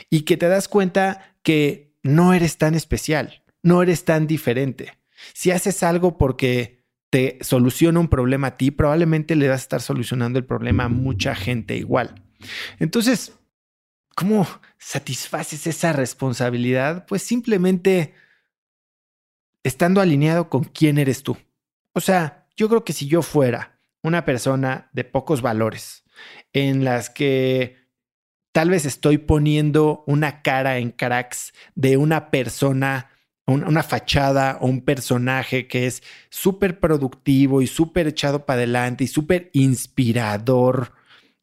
[0.08, 4.92] Y que te das cuenta que no eres tan especial, no eres tan diferente.
[5.32, 9.82] Si haces algo porque te soluciona un problema a ti, probablemente le vas a estar
[9.82, 12.22] solucionando el problema a mucha gente igual.
[12.78, 13.32] Entonces,
[14.14, 14.46] ¿cómo
[14.78, 17.06] satisfaces esa responsabilidad?
[17.06, 18.14] Pues simplemente
[19.62, 21.36] estando alineado con quién eres tú.
[21.92, 26.04] O sea, yo creo que si yo fuera una persona de pocos valores,
[26.52, 27.76] en las que
[28.52, 33.10] tal vez estoy poniendo una cara en cracks de una persona,
[33.46, 39.08] una, fachada o un personaje que es súper productivo y súper echado para adelante y
[39.08, 40.92] súper inspirador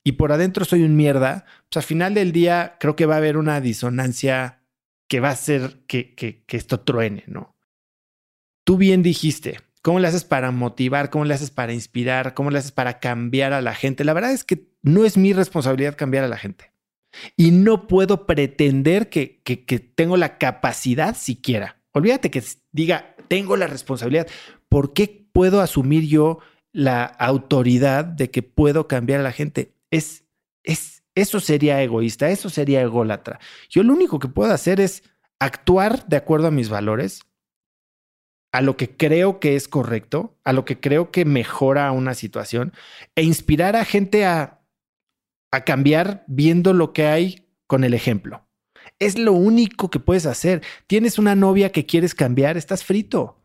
[0.03, 3.17] y por adentro soy un mierda, pues al final del día creo que va a
[3.17, 4.61] haber una disonancia
[5.07, 7.55] que va a hacer que, que, esto truene, ¿no?
[8.65, 11.09] Tú bien dijiste, ¿cómo le haces para motivar?
[11.09, 12.33] ¿Cómo le haces para inspirar?
[12.33, 14.03] ¿Cómo le haces para cambiar a la gente?
[14.03, 16.73] La verdad es que no es mi responsabilidad cambiar a la gente.
[17.37, 21.81] Y no puedo pretender que, que, que tengo la capacidad siquiera.
[21.93, 24.27] Olvídate que diga, tengo la responsabilidad.
[24.67, 26.39] ¿Por qué puedo asumir yo
[26.73, 29.73] la autoridad de que puedo cambiar a la gente?
[29.91, 30.25] es,
[30.63, 33.39] es, eso sería egoísta, eso sería ególatra.
[33.69, 35.03] Yo lo único que puedo hacer es
[35.39, 37.21] actuar de acuerdo a mis valores,
[38.53, 42.73] a lo que creo que es correcto, a lo que creo que mejora una situación
[43.15, 44.61] e inspirar a gente a,
[45.51, 48.47] a cambiar viendo lo que hay con el ejemplo.
[48.99, 50.61] Es lo único que puedes hacer.
[50.87, 53.41] Tienes una novia que quieres cambiar, estás frito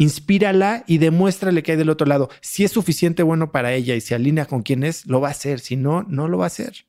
[0.00, 2.30] inspírala y demuéstrale que hay del otro lado.
[2.40, 5.32] Si es suficiente bueno para ella y se alinea con quien es, lo va a
[5.32, 5.60] hacer.
[5.60, 6.86] Si no, no lo va a hacer.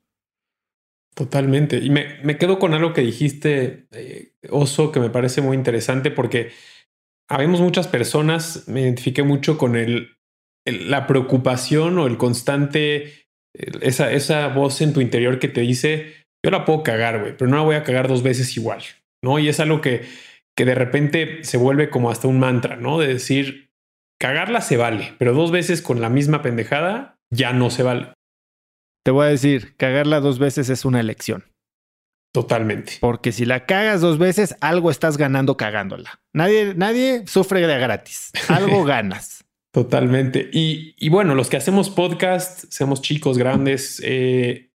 [1.15, 1.77] Totalmente.
[1.77, 6.51] Y me, quedo con algo que dijiste, eh, Oso, que me parece muy interesante porque
[7.29, 10.17] habemos muchas personas, me identifiqué mucho con el,
[10.65, 13.27] la preocupación o el constante,
[13.81, 17.49] esa, esa voz en tu interior que te dice, yo la puedo cagar, güey, pero
[17.49, 18.81] no la voy a cagar dos veces igual,
[19.21, 19.37] ¿no?
[19.37, 20.03] Y es algo que
[20.55, 22.99] que de repente se vuelve como hasta un mantra, ¿no?
[22.99, 23.71] De decir,
[24.19, 28.13] cagarla se vale, pero dos veces con la misma pendejada ya no se vale.
[29.03, 31.45] Te voy a decir, cagarla dos veces es una elección.
[32.33, 32.93] Totalmente.
[33.01, 36.21] Porque si la cagas dos veces, algo estás ganando cagándola.
[36.33, 38.31] Nadie, nadie sufre de gratis.
[38.47, 39.43] Algo ganas.
[39.73, 40.49] Totalmente.
[40.51, 44.71] Y, y, bueno, los que hacemos podcast, seamos chicos, grandes, eh,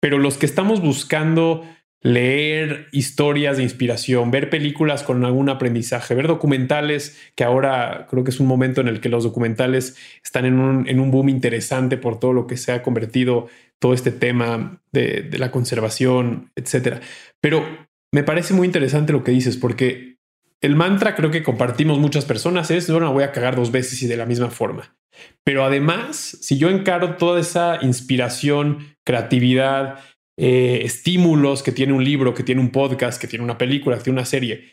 [0.00, 1.64] pero los que estamos buscando
[2.02, 8.30] leer historias de inspiración, ver películas con algún aprendizaje, ver documentales, que ahora creo que
[8.30, 12.32] es un momento en el que los documentales están en un, boom interesante por todo
[12.32, 17.00] lo que se ha convertido todo este tema de, de la conservación, etcétera.
[17.40, 17.64] Pero
[18.12, 20.18] me parece muy interesante lo que dices, porque
[20.60, 24.06] el mantra creo que compartimos muchas personas es, no, voy a cagar dos veces y
[24.06, 24.96] de la misma forma.
[25.44, 30.00] Pero además, si yo encaro toda esa inspiración, creatividad,
[30.42, 34.04] eh, estímulos que tiene un libro, que tiene un podcast, que tiene una película, que
[34.04, 34.72] tiene una serie.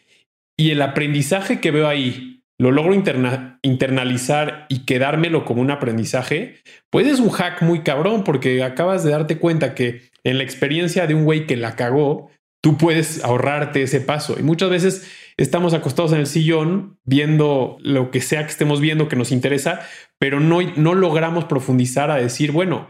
[0.58, 6.56] Y el aprendizaje que veo ahí lo logro internalizar y quedármelo como un aprendizaje,
[6.90, 11.06] pues es un hack muy cabrón porque acabas de darte cuenta que en la experiencia
[11.06, 12.32] de un güey que la cagó,
[12.64, 14.38] tú puedes ahorrarte ese paso.
[14.40, 19.10] Y muchas veces estamos acostados en el sillón viendo lo que sea que estemos viendo
[19.10, 19.82] que nos interesa,
[20.18, 22.88] pero no, no logramos profundizar a decir, bueno,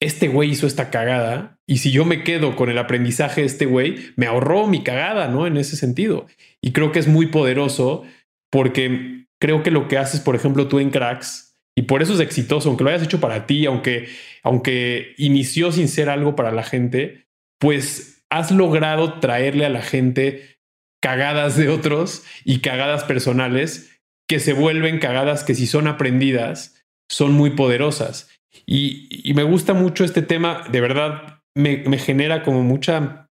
[0.00, 3.66] este güey hizo esta cagada y si yo me quedo con el aprendizaje de este
[3.66, 5.46] güey, me ahorró mi cagada, ¿no?
[5.46, 6.26] En ese sentido.
[6.62, 8.02] Y creo que es muy poderoso
[8.50, 12.20] porque creo que lo que haces, por ejemplo, tú en Cracks, y por eso es
[12.20, 14.08] exitoso, aunque lo hayas hecho para ti, aunque,
[14.42, 17.26] aunque inició sin ser algo para la gente,
[17.58, 20.58] pues has logrado traerle a la gente
[21.02, 27.32] cagadas de otros y cagadas personales que se vuelven cagadas que si son aprendidas son
[27.32, 28.28] muy poderosas.
[28.66, 33.28] Y, me gusta mucho este tema, de verdad, me, genera como mucha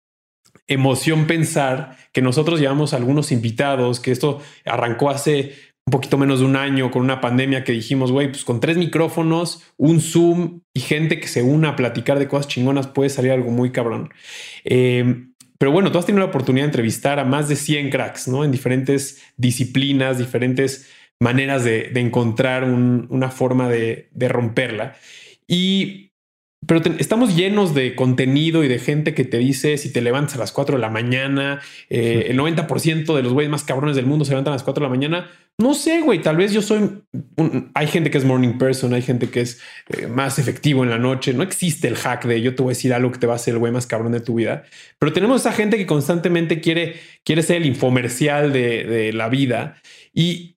[0.66, 5.54] emoción pensar que nosotros llevamos algunos invitados, que esto arrancó hace
[5.86, 8.76] un poquito menos de un año con una pandemia que dijimos, güey, pues con tres
[8.76, 13.30] micrófonos, un Zoom y gente que se una a platicar de cosas chingonas puede salir
[13.30, 14.10] algo muy cabrón.
[14.64, 18.28] Eh, pero bueno, tú has tenido la oportunidad de entrevistar a más de 100 cracks,
[18.28, 18.44] ¿no?
[18.44, 20.88] En diferentes disciplinas, diferentes
[21.20, 24.96] maneras de, encontrar una forma de, de romperla.
[25.46, 26.06] Y
[26.66, 30.38] pero estamos llenos de contenido y de gente que te dice si te levantas a
[30.38, 34.24] las 4 de la mañana, eh, el 90% de los güeyes más cabrones del mundo
[34.24, 35.30] se levantan a las 4 de la mañana.
[35.58, 37.02] No sé, güey, tal vez yo soy...
[37.74, 40.98] hay gente que es morning person, hay gente que es eh, más efectivo en la
[40.98, 41.32] noche.
[41.34, 43.36] No existe el hack de yo te voy a decir algo que te va a
[43.36, 44.64] hacer el güey más cabrón de tu vida.
[44.98, 49.80] Pero tenemos esa gente que constantemente quiere, quiere ser el infomercial de, de la vida.
[50.12, 50.55] Y,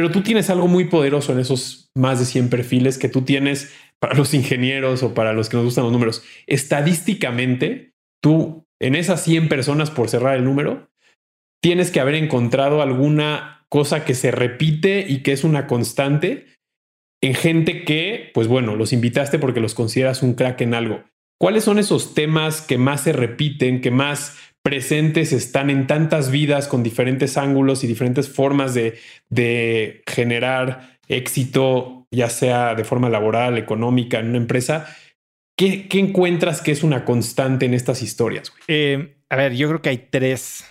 [0.00, 3.70] pero tú tienes algo muy poderoso en esos más de 100 perfiles que tú tienes
[3.98, 9.22] para los ingenieros o para los que nos gustan los números, estadísticamente, tú en esas
[9.22, 10.88] 100 personas, por cerrar el número,
[11.62, 16.46] tienes que haber encontrado alguna cosa que se repite y que es una constante
[17.22, 21.04] en gente que, pues bueno, los invitaste porque los consideras un crack en algo.
[21.38, 26.68] ¿Cuáles son esos temas que más se repiten, que más presentes están en tantas vidas
[26.68, 33.58] con diferentes ángulos y diferentes formas de, de generar éxito, ya sea de forma laboral,
[33.58, 34.86] económica, en una empresa,
[35.56, 38.52] ¿qué, encuentras que es una constante en estas historias?
[38.68, 40.64] Eh, a ver, yo creo que hay tres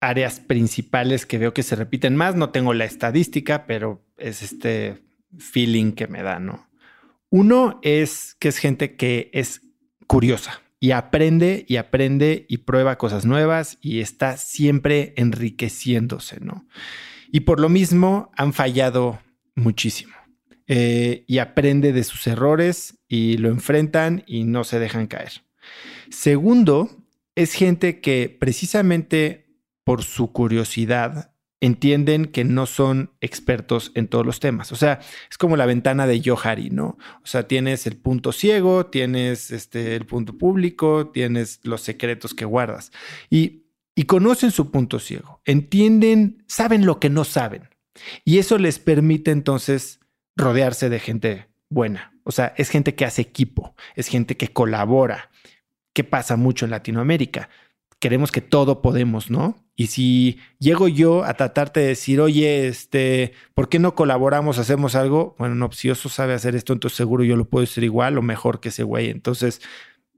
[0.00, 2.34] áreas principales que veo que se repiten más.
[2.36, 4.98] No tengo la estadística, pero es este
[5.38, 6.68] feeling que me da, ¿no?
[7.30, 9.62] Uno es que es gente que es
[10.06, 16.66] curiosa y aprende y aprende y prueba cosas nuevas y está siempre enriqueciéndose, ¿no?
[17.32, 19.18] Y por lo mismo han fallado
[19.54, 20.12] muchísimo.
[20.66, 25.32] Eh, y aprende de sus errores y lo enfrentan y no se dejan caer.
[26.10, 26.90] Segundo,
[27.34, 31.33] es gente que precisamente por su curiosidad
[31.64, 34.70] entienden que no son expertos en todos los temas.
[34.70, 35.00] O sea,
[35.30, 36.98] es como la ventana de Johari, ¿no?
[37.22, 42.44] O sea, tienes el punto ciego, tienes este, el punto público, tienes los secretos que
[42.44, 42.92] guardas.
[43.30, 47.70] Y, y conocen su punto ciego, entienden, saben lo que no saben.
[48.26, 50.00] Y eso les permite entonces
[50.36, 52.12] rodearse de gente buena.
[52.24, 55.30] O sea, es gente que hace equipo, es gente que colabora.
[55.94, 57.48] ¿Qué pasa mucho en Latinoamérica?
[58.00, 59.63] Queremos que todo podemos, ¿no?
[59.76, 64.94] Y si llego yo a tratarte de decir, oye, este, ¿por qué no colaboramos, hacemos
[64.94, 65.34] algo?
[65.38, 68.22] Bueno, no, si Oso sabe hacer esto, entonces seguro yo lo puedo hacer igual o
[68.22, 69.10] mejor que ese güey.
[69.10, 69.60] Entonces,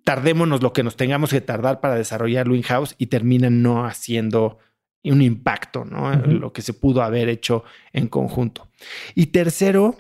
[0.05, 4.59] tardémonos lo que nos tengamos que tardar para desarrollarlo in-house y terminan no haciendo
[5.03, 6.13] un impacto, ¿no?
[6.15, 8.69] Lo que se pudo haber hecho en conjunto.
[9.15, 9.97] Y tercero,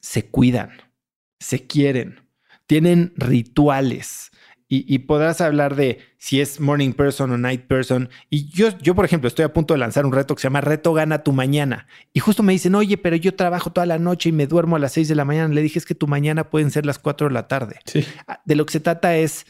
[0.00, 0.70] se cuidan,
[1.40, 2.20] se quieren,
[2.66, 4.30] tienen rituales.
[4.70, 8.10] Y, podrás hablar de si es morning person o night person.
[8.28, 10.60] Y yo, yo, por ejemplo, estoy a punto de lanzar un reto que se llama
[10.60, 11.86] Reto Gana tu Mañana.
[12.12, 14.78] Y justo me dicen, oye, pero yo trabajo toda la noche y me duermo a
[14.78, 15.54] las seis de la mañana.
[15.54, 17.76] Le dije, es que tu mañana pueden ser las cuatro de la tarde.
[18.26, 19.46] Ah, de lo que se trata es,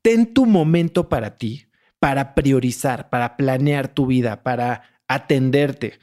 [0.00, 1.66] ten tu momento para ti
[1.98, 5.98] para priorizar, para planear tu vida, para atenderte.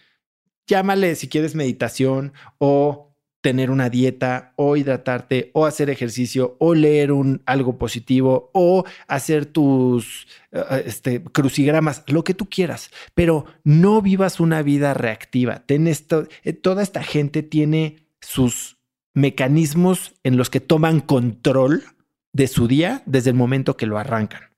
[0.67, 3.12] Llámale si quieres meditación o
[3.43, 9.45] tener una dieta o hidratarte o hacer ejercicio o leer un, algo positivo o hacer
[9.45, 15.59] tus eh, este, crucigramas, lo que tú quieras, pero no vivas una vida reactiva.
[15.67, 18.77] Ten eh, toda esta gente tiene sus
[19.13, 21.83] mecanismos en los que toman control
[22.31, 24.53] de su día desde el momento que lo arrancan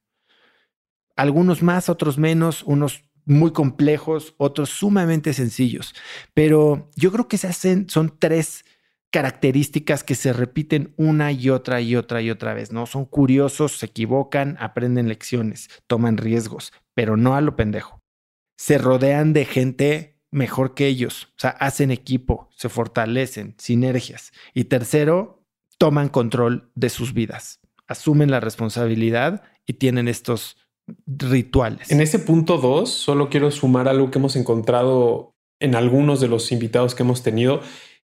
[1.15, 5.95] algunos más, otros menos, unos muy complejos, otros sumamente sencillos.
[6.34, 8.65] Pero yo creo que se hacen, son tres
[9.15, 12.86] características que se repiten una y otra y otra y otra vez, ¿no?
[12.86, 18.01] Son curiosos, se equivocan, aprenden lecciones, toman riesgos, pero no a lo pendejo.
[18.58, 24.34] Se rodean de gente mejor que ellos, o sea, hacen equipo, se fortalecen, sinergias.
[24.54, 25.45] Y tercero,
[25.78, 30.58] toman control de sus vidas, asumen la responsabilidad y tienen estos
[31.08, 31.89] rituales.
[31.89, 36.51] En ese punto dos, solo quiero sumar algo que hemos encontrado en algunos de los
[36.51, 37.61] invitados que hemos tenido,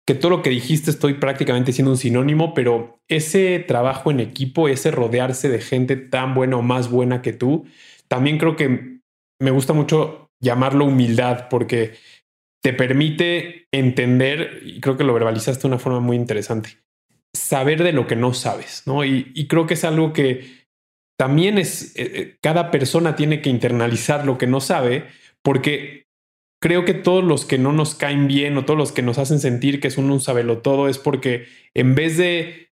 [0.08, 4.70] que todo lo que dijiste estoy prácticamente siendo un sinónimo, pero ese trabajo en equipo,
[4.70, 7.66] ese rodearse de gente tan buena o más buena que tú,
[8.08, 9.00] también creo que
[9.42, 11.96] me gusta mucho llamarlo humildad, porque
[12.64, 16.80] te permite entender, y creo que lo verbalizaste de una forma muy interesante,
[17.36, 19.04] saber de lo que no sabes, ¿no?
[19.04, 20.66] Y, creo que es algo que
[21.20, 25.08] también es, eh, eh, cada persona tiene que internalizar lo que no sabe,
[25.44, 26.07] porque
[26.62, 29.40] creo que todos los que no nos caen bien o todos los que nos hacen
[29.40, 32.70] sentir que es un, un sabelo todo es porque en vez de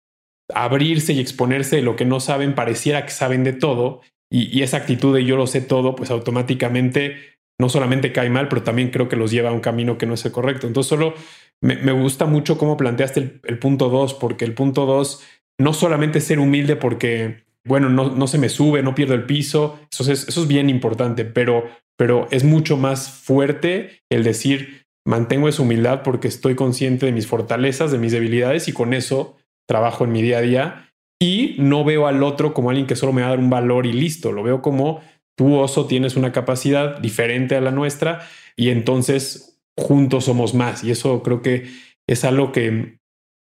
[0.53, 4.03] abrirse y exponerse de lo que no saben, pareciera que saben de todo.
[4.30, 8.62] y, esa actitud de yo lo sé todo, pues automáticamente no solamente cae mal, pero
[8.62, 10.66] también creo que los lleva a un camino que no es el correcto.
[10.66, 11.14] Entonces solo
[11.61, 15.22] me, gusta mucho cómo planteaste el, punto dos, porque el punto dos
[15.59, 19.78] no solamente ser humilde porque, bueno, no, no se me sube, no pierdo el piso,
[19.91, 21.64] eso es, eso es bien importante, pero,
[21.97, 27.27] pero es mucho más fuerte el decir, mantengo esa humildad porque estoy consciente de mis
[27.27, 29.37] fortalezas, de mis debilidades y con eso
[29.69, 30.91] trabajo en mi día a día.
[31.21, 33.87] Y no veo al otro como alguien que solo me va a dar un valor
[33.87, 35.01] y listo, lo veo como
[35.37, 38.27] tú oso tienes una capacidad diferente a la nuestra
[38.57, 40.85] y entonces juntos somos más.
[40.85, 41.71] Y eso creo que
[42.09, 42.99] es algo que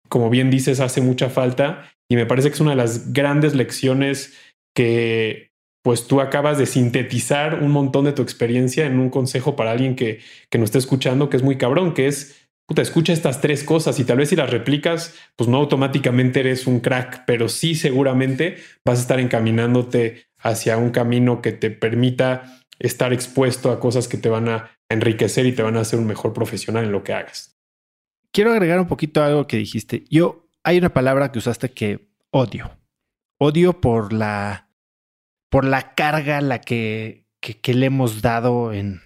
[0.08, 3.54] como bien dices hace mucha falta y me parece que es una de las grandes
[3.54, 4.36] lecciones
[4.74, 5.49] que
[5.82, 9.96] pues tú acabas de sintetizar un montón de tu experiencia en un consejo para alguien
[9.96, 10.20] que,
[10.50, 13.98] que nos esté escuchando, que es muy cabrón, que es, puta, escucha estas tres cosas
[13.98, 18.58] y tal vez si las replicas, pues no automáticamente eres un crack, pero sí seguramente
[18.84, 24.18] vas a estar encaminándote hacia un camino que te permita estar expuesto a cosas que
[24.18, 27.12] te van a enriquecer y te van a hacer un mejor profesional en lo que
[27.12, 27.58] hagas.
[28.32, 30.04] Quiero agregar un poquito algo que dijiste.
[30.08, 32.70] Yo, hay una palabra que usaste que odio.
[33.38, 34.69] Odio por la
[35.50, 39.02] por la carga la que, que, le hemos dado en,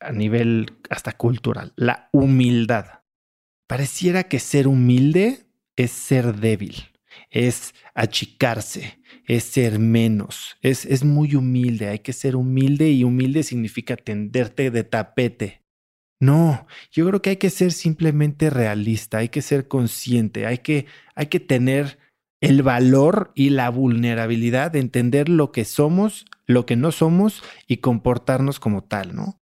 [0.00, 3.00] a nivel hasta cultural, la humildad.
[3.66, 6.76] Pareciera que ser humilde es ser débil,
[7.30, 13.42] es achicarse, es ser menos, es, es muy humilde, hay que ser humilde y humilde
[13.42, 15.62] significa tenderte de tapete.
[16.20, 20.86] No, yo creo que hay que ser simplemente realista, hay que ser consciente, hay que,
[21.16, 21.98] hay que tener
[22.42, 27.78] el valor y la vulnerabilidad de entender lo que somos, lo que no somos y
[27.78, 29.40] comportarnos como tal, ¿no?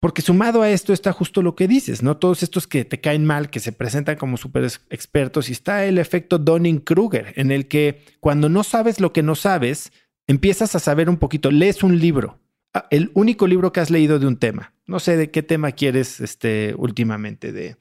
[0.00, 2.16] Porque sumado a esto está justo lo que dices, ¿no?
[2.16, 5.98] Todos estos que te caen mal, que se presentan como súper expertos, y está el
[5.98, 9.92] efecto Donning-Kruger, en el que cuando no sabes lo que no sabes,
[10.26, 12.40] empiezas a saber un poquito, lees un libro,
[12.74, 14.74] ah, el único libro que has leído de un tema.
[14.86, 17.76] No sé de qué tema quieres este, últimamente.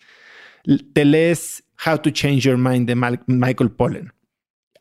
[0.94, 2.96] Te lees How to Change Your Mind de
[3.28, 4.15] Michael Pollan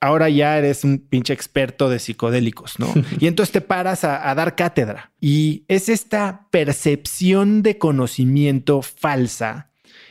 [0.01, 2.93] ahora ya eres un pinche experto de psicodélicos, ¿no?
[3.21, 5.13] Y entonces te paras a, dar cátedra.
[5.21, 9.71] Y es esta percepción de conocimiento falsa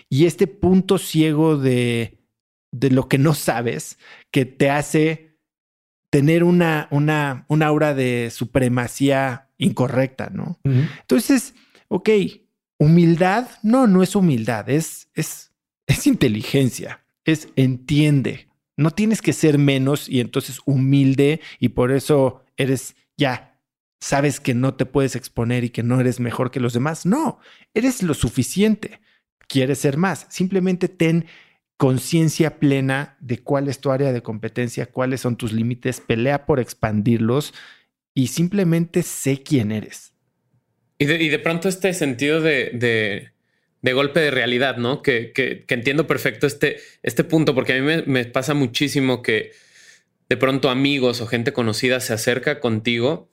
[0.09, 2.19] y este punto ciego de,
[2.71, 3.97] de lo que no sabes
[4.31, 5.37] que te hace
[6.09, 10.59] tener una, una, una aura de supremacía incorrecta, ¿no?
[10.63, 11.55] Entonces,
[11.87, 12.09] ok,
[12.77, 15.51] humildad, no, no es humildad, es, es,
[15.87, 18.47] es inteligencia, es entiende,
[18.77, 23.59] no tienes que ser menos y entonces humilde y por eso eres ya,
[23.99, 27.05] sabes que no te puedes exponer y que no eres mejor que los demás.
[27.05, 27.39] No,
[27.73, 28.99] eres lo suficiente.
[29.47, 30.25] Quieres ser más.
[30.29, 31.25] Simplemente ten
[31.77, 36.59] conciencia plena de cuál es tu área de competencia, cuáles son tus límites, pelea por
[36.59, 37.53] expandirlos
[38.13, 40.13] y simplemente sé quién eres.
[40.97, 43.32] Y de, pronto este sentido de
[43.91, 45.01] golpe de realidad, ¿no?
[45.01, 49.51] Que, que, entiendo perfecto este, este punto, porque a mí me, pasa muchísimo que
[50.29, 53.29] de pronto amigos o gente conocida se acerca contigo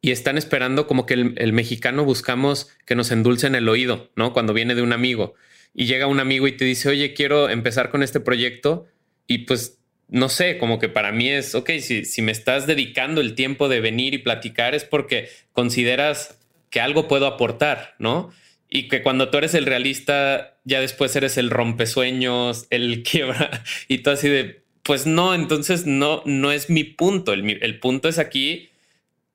[0.00, 4.32] y están esperando como que el, mexicano buscamos que nos endulcen el oído, ¿no?
[4.32, 5.34] Cuando viene de un amigo
[5.74, 8.86] y llega un amigo y te dice, oye, quiero empezar con este proyecto
[9.26, 9.78] y pues
[10.08, 13.68] no sé, como que para mí es, ok, si, si me estás dedicando el tiempo
[13.68, 16.38] de venir y platicar es porque consideras
[16.70, 18.32] que algo puedo aportar, ¿no?
[18.74, 23.98] Y que cuando tú eres el realista, ya después eres el rompesueños, el quiebra y
[23.98, 27.34] todo así de, pues no, entonces no, no es mi punto.
[27.34, 28.70] El, el, punto es aquí,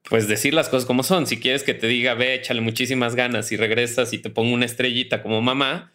[0.09, 1.27] pues decir las cosas como son.
[1.27, 4.65] Si quieres que te diga, ve, échale muchísimas ganas y regresas y te pongo una
[4.65, 5.91] estrellita como mamá,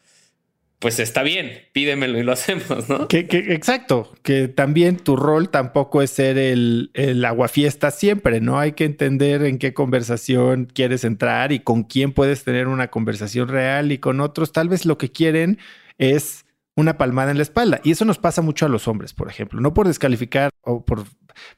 [0.82, 3.06] pues está bien, pídemelo y lo hacemos, ¿no?
[3.06, 8.58] Que, exacto, que también tu rol tampoco es ser el, el aguafiesta siempre, ¿no?
[8.58, 13.46] Hay que entender en qué conversación quieres entrar y con quién puedes tener una conversación
[13.46, 15.58] real y con otros tal vez lo que quieren
[15.98, 17.80] es una palmada en la espalda.
[17.84, 21.04] Y eso nos pasa mucho a los hombres, por ejemplo, no por descalificar o por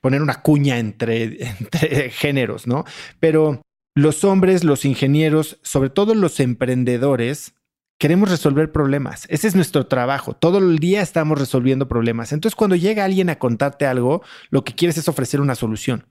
[0.03, 2.85] poner una cuña entre, entre géneros, ¿no?
[3.20, 3.62] Pero
[3.97, 7.55] los hombres, los ingenieros, sobre todo los emprendedores,
[7.99, 9.26] queremos resolver problemas.
[9.28, 10.34] Ese es nuestro trabajo.
[10.34, 12.32] Todo el día estamos resolviendo problemas.
[12.32, 16.07] Entonces, cuando llega alguien a contarte algo, lo que quieres es ofrecer una solución.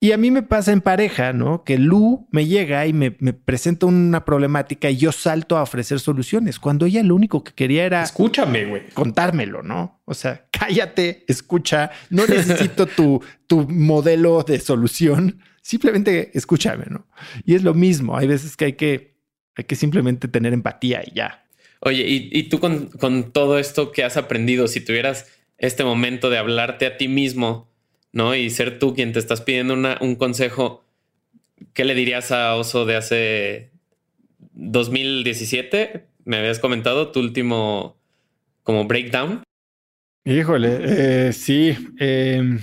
[0.00, 1.64] Y a mí me pasa en pareja, ¿no?
[1.64, 6.60] Que Lu me llega y me, presenta una problemática y yo salto a ofrecer soluciones,
[6.60, 8.04] cuando ella lo único que quería era...
[8.04, 8.88] Escúchame, güey.
[8.94, 10.00] Contármelo, ¿no?
[10.04, 17.08] O sea, cállate, escucha, no necesito tu, tu modelo de solución, simplemente escúchame, ¿no?
[17.44, 19.17] Y es lo mismo, hay veces que hay que
[19.58, 21.44] hay que simplemente tener empatía y ya.
[21.80, 25.26] Oye, y, tú con, con, todo esto que has aprendido, si tuvieras
[25.58, 27.68] este momento de hablarte a ti mismo,
[28.12, 28.34] ¿no?
[28.34, 30.84] Y ser tú quien te estás pidiendo un consejo,
[31.72, 33.70] ¿qué le dirías a Oso de hace
[34.54, 36.06] 2017?
[36.24, 37.96] Me habías comentado tu último
[38.62, 39.42] como breakdown.
[40.24, 41.76] Híjole, eh, sí.
[41.98, 42.60] Em,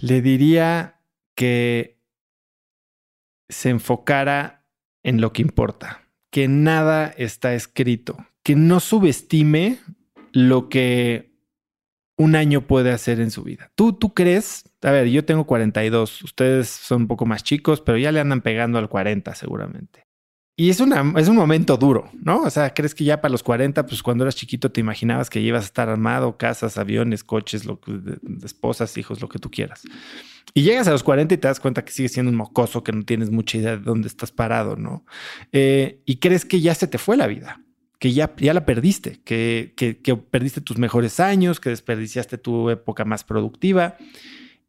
[0.00, 1.00] le diría
[1.34, 1.97] que
[3.48, 4.66] se enfocara
[5.02, 9.78] en lo que importa, que nada está escrito, que no subestime
[10.32, 11.28] lo que
[12.16, 13.70] un año puede hacer en su vida.
[13.76, 14.64] ¿Tú, tú crees?
[14.82, 18.42] A ver, yo tengo 42, ustedes son un poco más chicos, pero ya le andan
[18.42, 20.07] pegando al 40 seguramente.
[20.60, 22.42] Y es, una, es un momento duro, ¿no?
[22.42, 25.38] O sea, crees que ya para los 40, pues cuando eras chiquito te imaginabas que
[25.38, 27.62] ibas a estar armado, casas, aviones, coches,
[28.44, 29.84] esposas, hijos, lo que tú quieras.
[30.54, 32.90] Y llegas a los 40 y te das cuenta que sigues siendo un mocoso, que
[32.90, 35.06] no tienes mucha idea de dónde estás parado, ¿no?
[35.52, 37.62] Eh, y crees que ya se te fue la vida,
[38.00, 42.68] que ya, ya la perdiste, que, que, que perdiste tus mejores años, que desperdiciaste tu
[42.68, 43.96] época más productiva.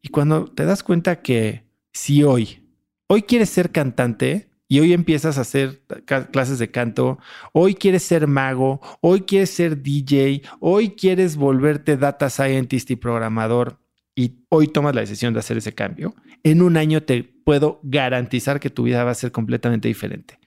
[0.02, 2.62] Y cuando te das cuenta que si hoy,
[3.08, 5.82] hoy quieres ser cantante, y hoy empiezas a hacer
[6.30, 7.18] clases de canto,
[7.52, 13.80] hoy quieres ser mago, hoy quieres ser DJ, hoy quieres volverte data scientist y programador
[14.14, 16.14] y hoy tomas la decisión de hacer ese cambio,
[16.44, 20.38] en un año te puedo garantizar que tu vida va a ser completamente diferente.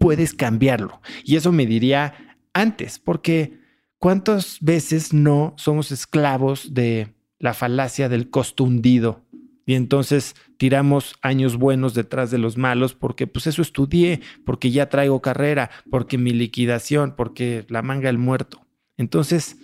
[0.00, 1.00] Puedes cambiarlo.
[1.24, 3.60] Y eso me diría antes, porque
[4.00, 9.22] ¿cuántas veces no somos esclavos de la falacia del costo hundido?
[9.66, 14.88] Y entonces tiramos años buenos detrás de los malos porque pues eso estudié, porque ya
[14.88, 18.66] traigo carrera, porque mi liquidación, porque la manga del muerto.
[18.96, 19.56] Entonces,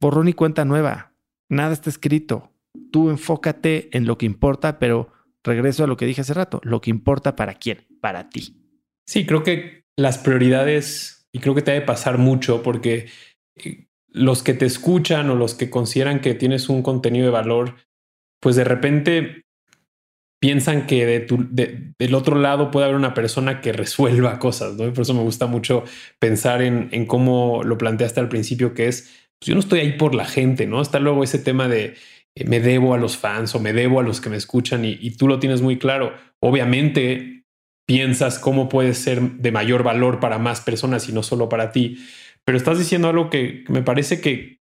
[0.00, 1.12] borrón y cuenta nueva,
[1.48, 2.52] nada está escrito.
[2.90, 5.12] Tú enfócate en lo que importa, pero
[5.44, 8.56] regreso a lo que dije hace rato, lo que importa para quién, para ti.
[9.06, 13.08] Sí, creo que las prioridades, y creo que te debe pasar mucho porque
[13.56, 17.76] eh, los que te escuchan o los que consideran que tienes un contenido de valor
[18.40, 19.42] pues de repente
[20.40, 21.26] piensan que
[21.98, 24.92] del otro lado puede haber una persona que resuelva cosas, ¿no?
[24.92, 25.84] Por eso me gusta mucho
[26.18, 29.02] pensar en, cómo lo planteaste al principio, que es,
[29.38, 30.80] pues yo no estoy ahí por la gente, ¿no?
[30.80, 31.94] Está luego ese tema de
[32.34, 35.10] eh, me debo a los fans o me debo a los que me escuchan y,
[35.12, 36.14] tú lo tienes muy claro.
[36.40, 37.44] Obviamente
[37.86, 41.98] piensas cómo puede ser de mayor valor para más personas y no solo para ti,
[42.46, 44.60] pero estás diciendo algo que, me parece que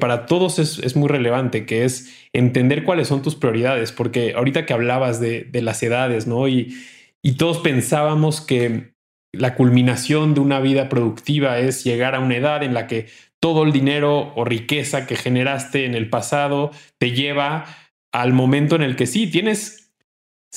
[0.00, 4.72] para todos es, muy relevante, que es entender cuáles son tus prioridades, porque ahorita que
[4.72, 6.48] hablabas de, las edades, ¿no?
[6.48, 6.76] Y,
[7.22, 8.94] y todos pensábamos que
[9.32, 13.06] la culminación de una vida productiva es llegar a una edad en la que
[13.38, 17.66] todo el dinero o riqueza que generaste en el pasado te lleva
[18.12, 19.92] al momento en el que sí, tienes,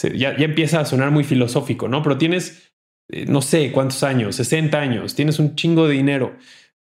[0.02, 2.02] ya, ya empieza a sonar muy filosófico, ¿no?
[2.02, 2.72] Pero tienes,
[3.12, 6.38] eh, no sé cuántos años, 60 años, tienes un chingo de dinero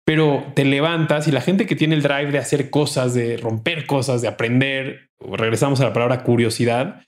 [0.04, 3.86] pero te levantas y la gente que tiene el drive de hacer cosas, de romper
[3.86, 7.02] cosas, de aprender, regresamos a la palabra curiosidad,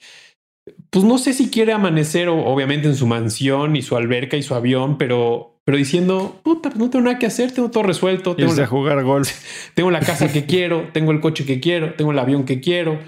[0.91, 4.55] pues no sé si quiere amanecer obviamente en su mansión y su alberca y su
[4.55, 8.35] avión, pero, pero diciendo, puta, pues no tengo nada que hacer, tengo todo resuelto.
[8.35, 9.31] Tengo la, jugar golf.
[9.75, 12.99] Tengo la casa que quiero, tengo el coche que quiero, tengo el avión que quiero,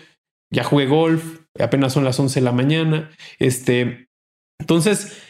[0.52, 3.10] ya jugué golf, apenas son las 11 de la mañana.
[3.38, 4.08] Este,
[4.60, 5.27] entonces,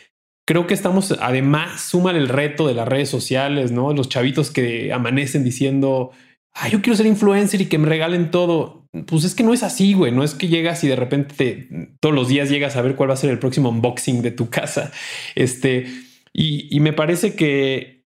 [0.49, 3.93] creo que estamos, además, suman el reto de las redes sociales, ¿no?
[3.93, 6.13] Los chavitos que amanecen diciendo,
[6.55, 8.87] ah, yo quiero ser influencer y que me regalen todo.
[9.07, 10.11] Pues es que no es así, güey.
[10.11, 11.69] No es que llegas y de repente
[12.01, 14.49] todos los días llegas a ver cuál va a ser el próximo unboxing de tu
[14.49, 14.91] casa.
[15.35, 15.85] Este,
[16.33, 18.05] y, me parece que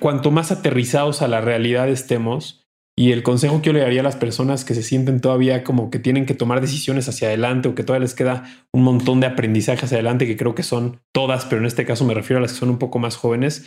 [0.00, 2.65] cuanto más aterrizados a la realidad estemos,
[2.98, 5.90] y el consejo que yo le daría a las personas que se sienten todavía como
[5.90, 9.26] que tienen que tomar decisiones hacia adelante o que todavía les queda un montón de
[9.26, 12.42] aprendizaje hacia adelante, que creo que son todas, pero en este caso me refiero a
[12.42, 13.66] las que son un poco más jóvenes,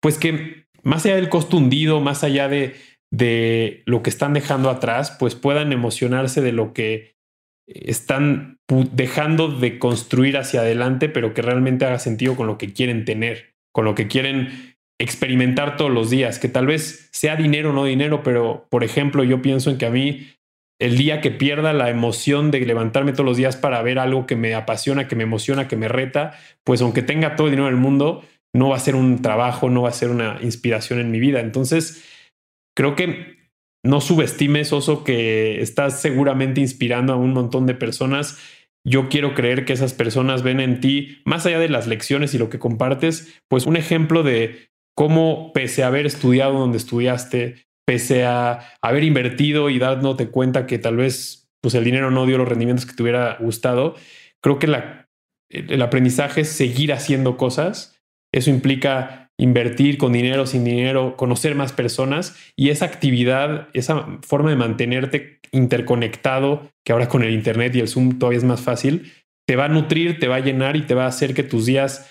[0.00, 2.74] pues que más allá del costo hundido, más allá de,
[3.12, 7.16] de lo que están dejando atrás, pues puedan emocionarse de lo que
[7.66, 8.58] están
[8.92, 13.56] dejando de construir hacia adelante, pero que realmente haga sentido con lo que quieren tener,
[13.72, 14.69] con lo que quieren
[15.00, 19.24] experimentar todos los días, que tal vez sea dinero o no dinero, pero por ejemplo
[19.24, 20.28] yo pienso en que a mí
[20.78, 24.36] el día que pierda la emoción de levantarme todos los días para ver algo que
[24.36, 27.76] me apasiona, que me emociona, que me reta, pues aunque tenga todo el dinero del
[27.76, 28.24] mundo,
[28.54, 31.40] no va a ser un trabajo, no va a ser una inspiración en mi vida.
[31.40, 32.04] Entonces,
[32.76, 33.36] creo que
[33.84, 38.38] no subestimes, Oso, que estás seguramente inspirando a un montón de personas.
[38.86, 42.38] Yo quiero creer que esas personas ven en ti, más allá de las lecciones y
[42.38, 48.24] lo que compartes, pues un ejemplo de cómo pese a haber estudiado donde estudiaste, pese
[48.24, 52.48] a haber invertido y dándote cuenta que tal vez pues el dinero no dio los
[52.48, 53.94] rendimientos que te hubiera gustado,
[54.40, 54.66] creo que
[55.50, 58.00] el aprendizaje es seguir haciendo cosas.
[58.32, 64.50] Eso implica invertir con dinero, sin dinero, conocer más personas y esa actividad, esa forma
[64.50, 69.12] de mantenerte interconectado, que ahora con el Internet y el Zoom todavía es más fácil,
[69.46, 71.66] te va a nutrir, te va a llenar y te va a hacer que tus
[71.66, 72.08] días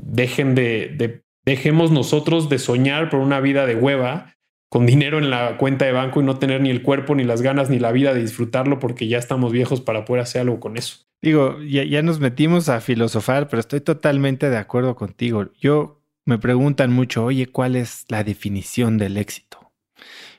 [0.00, 4.34] dejen de, de dejemos nosotros de soñar por una vida de hueva
[4.68, 7.40] con dinero en la cuenta de banco y no tener ni el cuerpo, ni las
[7.40, 10.76] ganas, ni la vida de disfrutarlo porque ya estamos viejos para poder hacer algo con
[10.76, 11.06] eso.
[11.22, 15.46] Digo, ya, ya nos metimos a filosofar, pero estoy totalmente de acuerdo contigo.
[15.58, 19.72] Yo me preguntan mucho, oye, ¿cuál es la definición del éxito?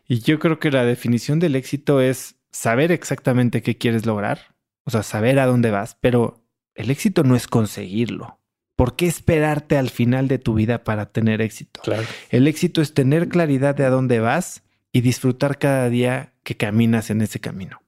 [0.08, 4.56] Y yo creo que la definición del éxito es saber exactamente qué quieres lograr,
[4.86, 6.44] o sea, saber a dónde vas, pero
[6.76, 8.40] el éxito no es conseguirlo.
[8.80, 11.82] ¿Por qué esperarte al final de tu vida para tener éxito?
[11.84, 12.08] Claro.
[12.30, 14.64] El éxito es tener claridad de a dónde vas
[14.94, 17.82] y disfrutar cada día que caminas en ese camino.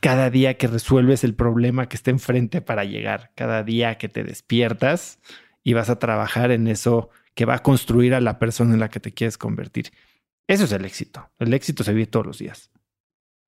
[0.00, 4.22] Cada día que resuelves el problema que está enfrente para llegar, cada día que te
[4.22, 5.18] despiertas
[5.64, 8.88] y vas a trabajar en eso que va a construir a la persona en la
[8.88, 9.90] que te quieres convertir.
[10.46, 11.28] Eso es el éxito.
[11.40, 12.70] El éxito se vive todos los días.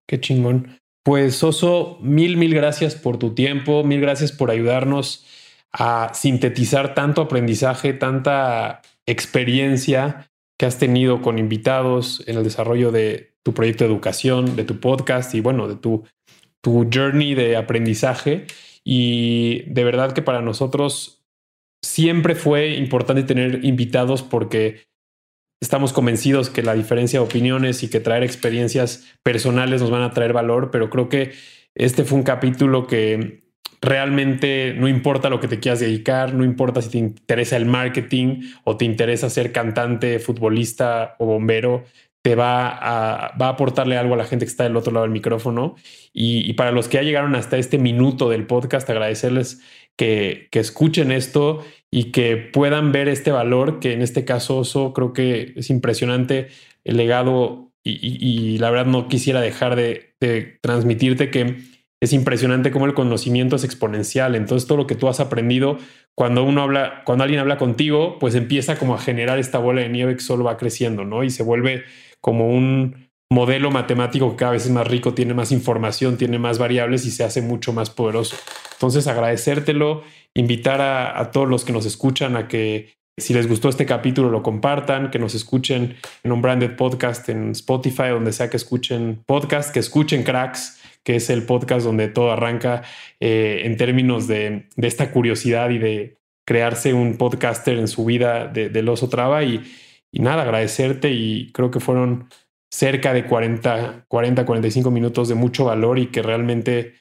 [0.09, 0.80] Qué chingón.
[1.05, 5.28] Pues Oso, mil, mil gracias por tu tiempo, mil gracias por ayudarnos
[5.72, 13.34] a sintetizar tanto aprendizaje, tanta experiencia que has tenido con invitados en el desarrollo de
[13.42, 16.04] tu proyecto de educación, de tu podcast y bueno, de tu,
[16.60, 18.46] tu journey de aprendizaje.
[18.84, 21.24] Y de verdad que para nosotros
[21.82, 24.84] siempre fue importante tener invitados porque
[25.60, 30.12] estamos convencidos que la diferencia de opiniones y que traer experiencias personales nos van a
[30.12, 31.32] traer valor, pero creo que
[31.74, 33.41] este fue un capítulo que
[33.83, 38.43] realmente no importa lo que te quieras dedicar, no importa si te interesa el marketing
[38.64, 41.85] o te interesa ser cantante, futbolista o bombero,
[42.22, 45.74] te va a, aportarle algo a la gente que está del otro lado del micrófono.
[46.12, 49.61] Y, para los que ya llegaron hasta este minuto del podcast, agradecerles
[49.97, 55.55] que, escuchen esto y que puedan ver este valor, que en este caso creo que
[55.57, 56.49] es impresionante
[56.85, 60.14] el legado y, la verdad no quisiera dejar de,
[60.61, 61.57] transmitirte que
[62.03, 64.34] es impresionante cómo el conocimiento es exponencial.
[64.34, 65.78] Entonces todo lo que tú has aprendido,
[66.16, 69.88] cuando uno habla, cuando alguien habla contigo, pues empieza como a generar esta bola de
[69.88, 71.22] nieve que solo va creciendo, ¿no?
[71.22, 71.84] Y se vuelve
[72.20, 76.59] como un modelo matemático que cada vez es más rico, tiene más información, tiene más
[76.59, 78.34] variables y se hace mucho más poderoso.
[78.72, 80.03] Entonces, agradecértelo,
[80.34, 84.42] invitar a, todos los que nos escuchan a que si les gustó este capítulo lo
[84.42, 85.94] compartan, que nos escuchen
[86.24, 91.16] en un branded podcast en Spotify, donde sea que escuchen podcast, que escuchen cracks, que
[91.16, 92.82] es el podcast donde todo arranca
[93.20, 98.88] eh, en términos de, esta curiosidad y de crearse un podcaster en su vida del
[98.88, 99.44] oso traba.
[99.44, 99.62] Y,
[100.12, 102.28] y nada, agradecerte y creo que fueron
[102.70, 106.94] cerca de 40, 40, 45 minutos de mucho valor y que realmente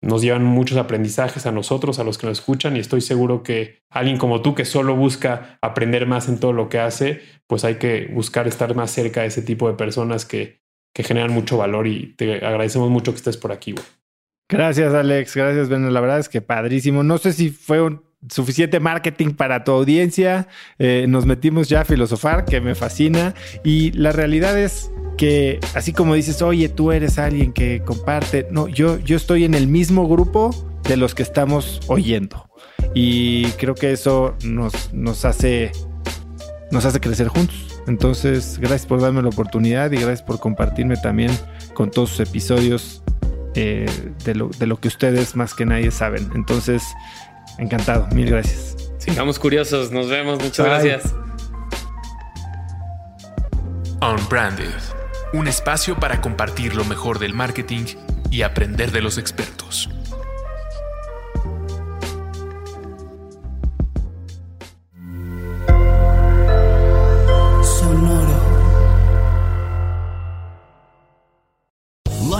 [0.00, 3.82] nos llevan muchos aprendizajes a nosotros, a los que nos escuchan, y estoy seguro que
[3.90, 7.76] alguien como tú que solo busca aprender más en todo lo que hace, pues hay
[7.76, 10.60] que buscar estar más cerca de ese tipo de personas que,
[10.92, 13.74] que generan mucho valor y te agradecemos mucho que estés por aquí.
[14.48, 15.36] Gracias, Alex.
[15.36, 15.92] Gracias, Ben.
[15.92, 17.02] La verdad es que padrísimo.
[17.02, 20.48] No sé si fue un suficiente marketing para tu audiencia.
[20.78, 23.34] Eh, nos metimos ya a filosofar, que me fascina.
[23.62, 28.68] Y la realidad es que, así como dices, oye, tú eres alguien que comparte, no,
[28.68, 30.50] yo, yo estoy en el mismo grupo
[30.84, 32.48] de los que estamos oyendo.
[32.94, 35.72] Y creo que eso nos, nos hace
[36.70, 37.77] nos hace crecer juntos.
[37.88, 41.36] Entonces, gracias por darme la oportunidad y gracias por compartirme también
[41.74, 43.02] con todos sus episodios
[43.54, 43.86] eh,
[44.24, 46.30] de, lo, de, lo, que ustedes más que nadie saben.
[46.34, 46.82] Entonces,
[47.58, 48.76] Encantado, mil gracias.
[48.98, 51.14] Sigamos curiosos, nos vemos, muchas gracias.
[54.00, 54.70] Unbranded,
[55.32, 57.84] un espacio para compartir lo mejor del marketing
[58.30, 59.90] y aprender de los expertos.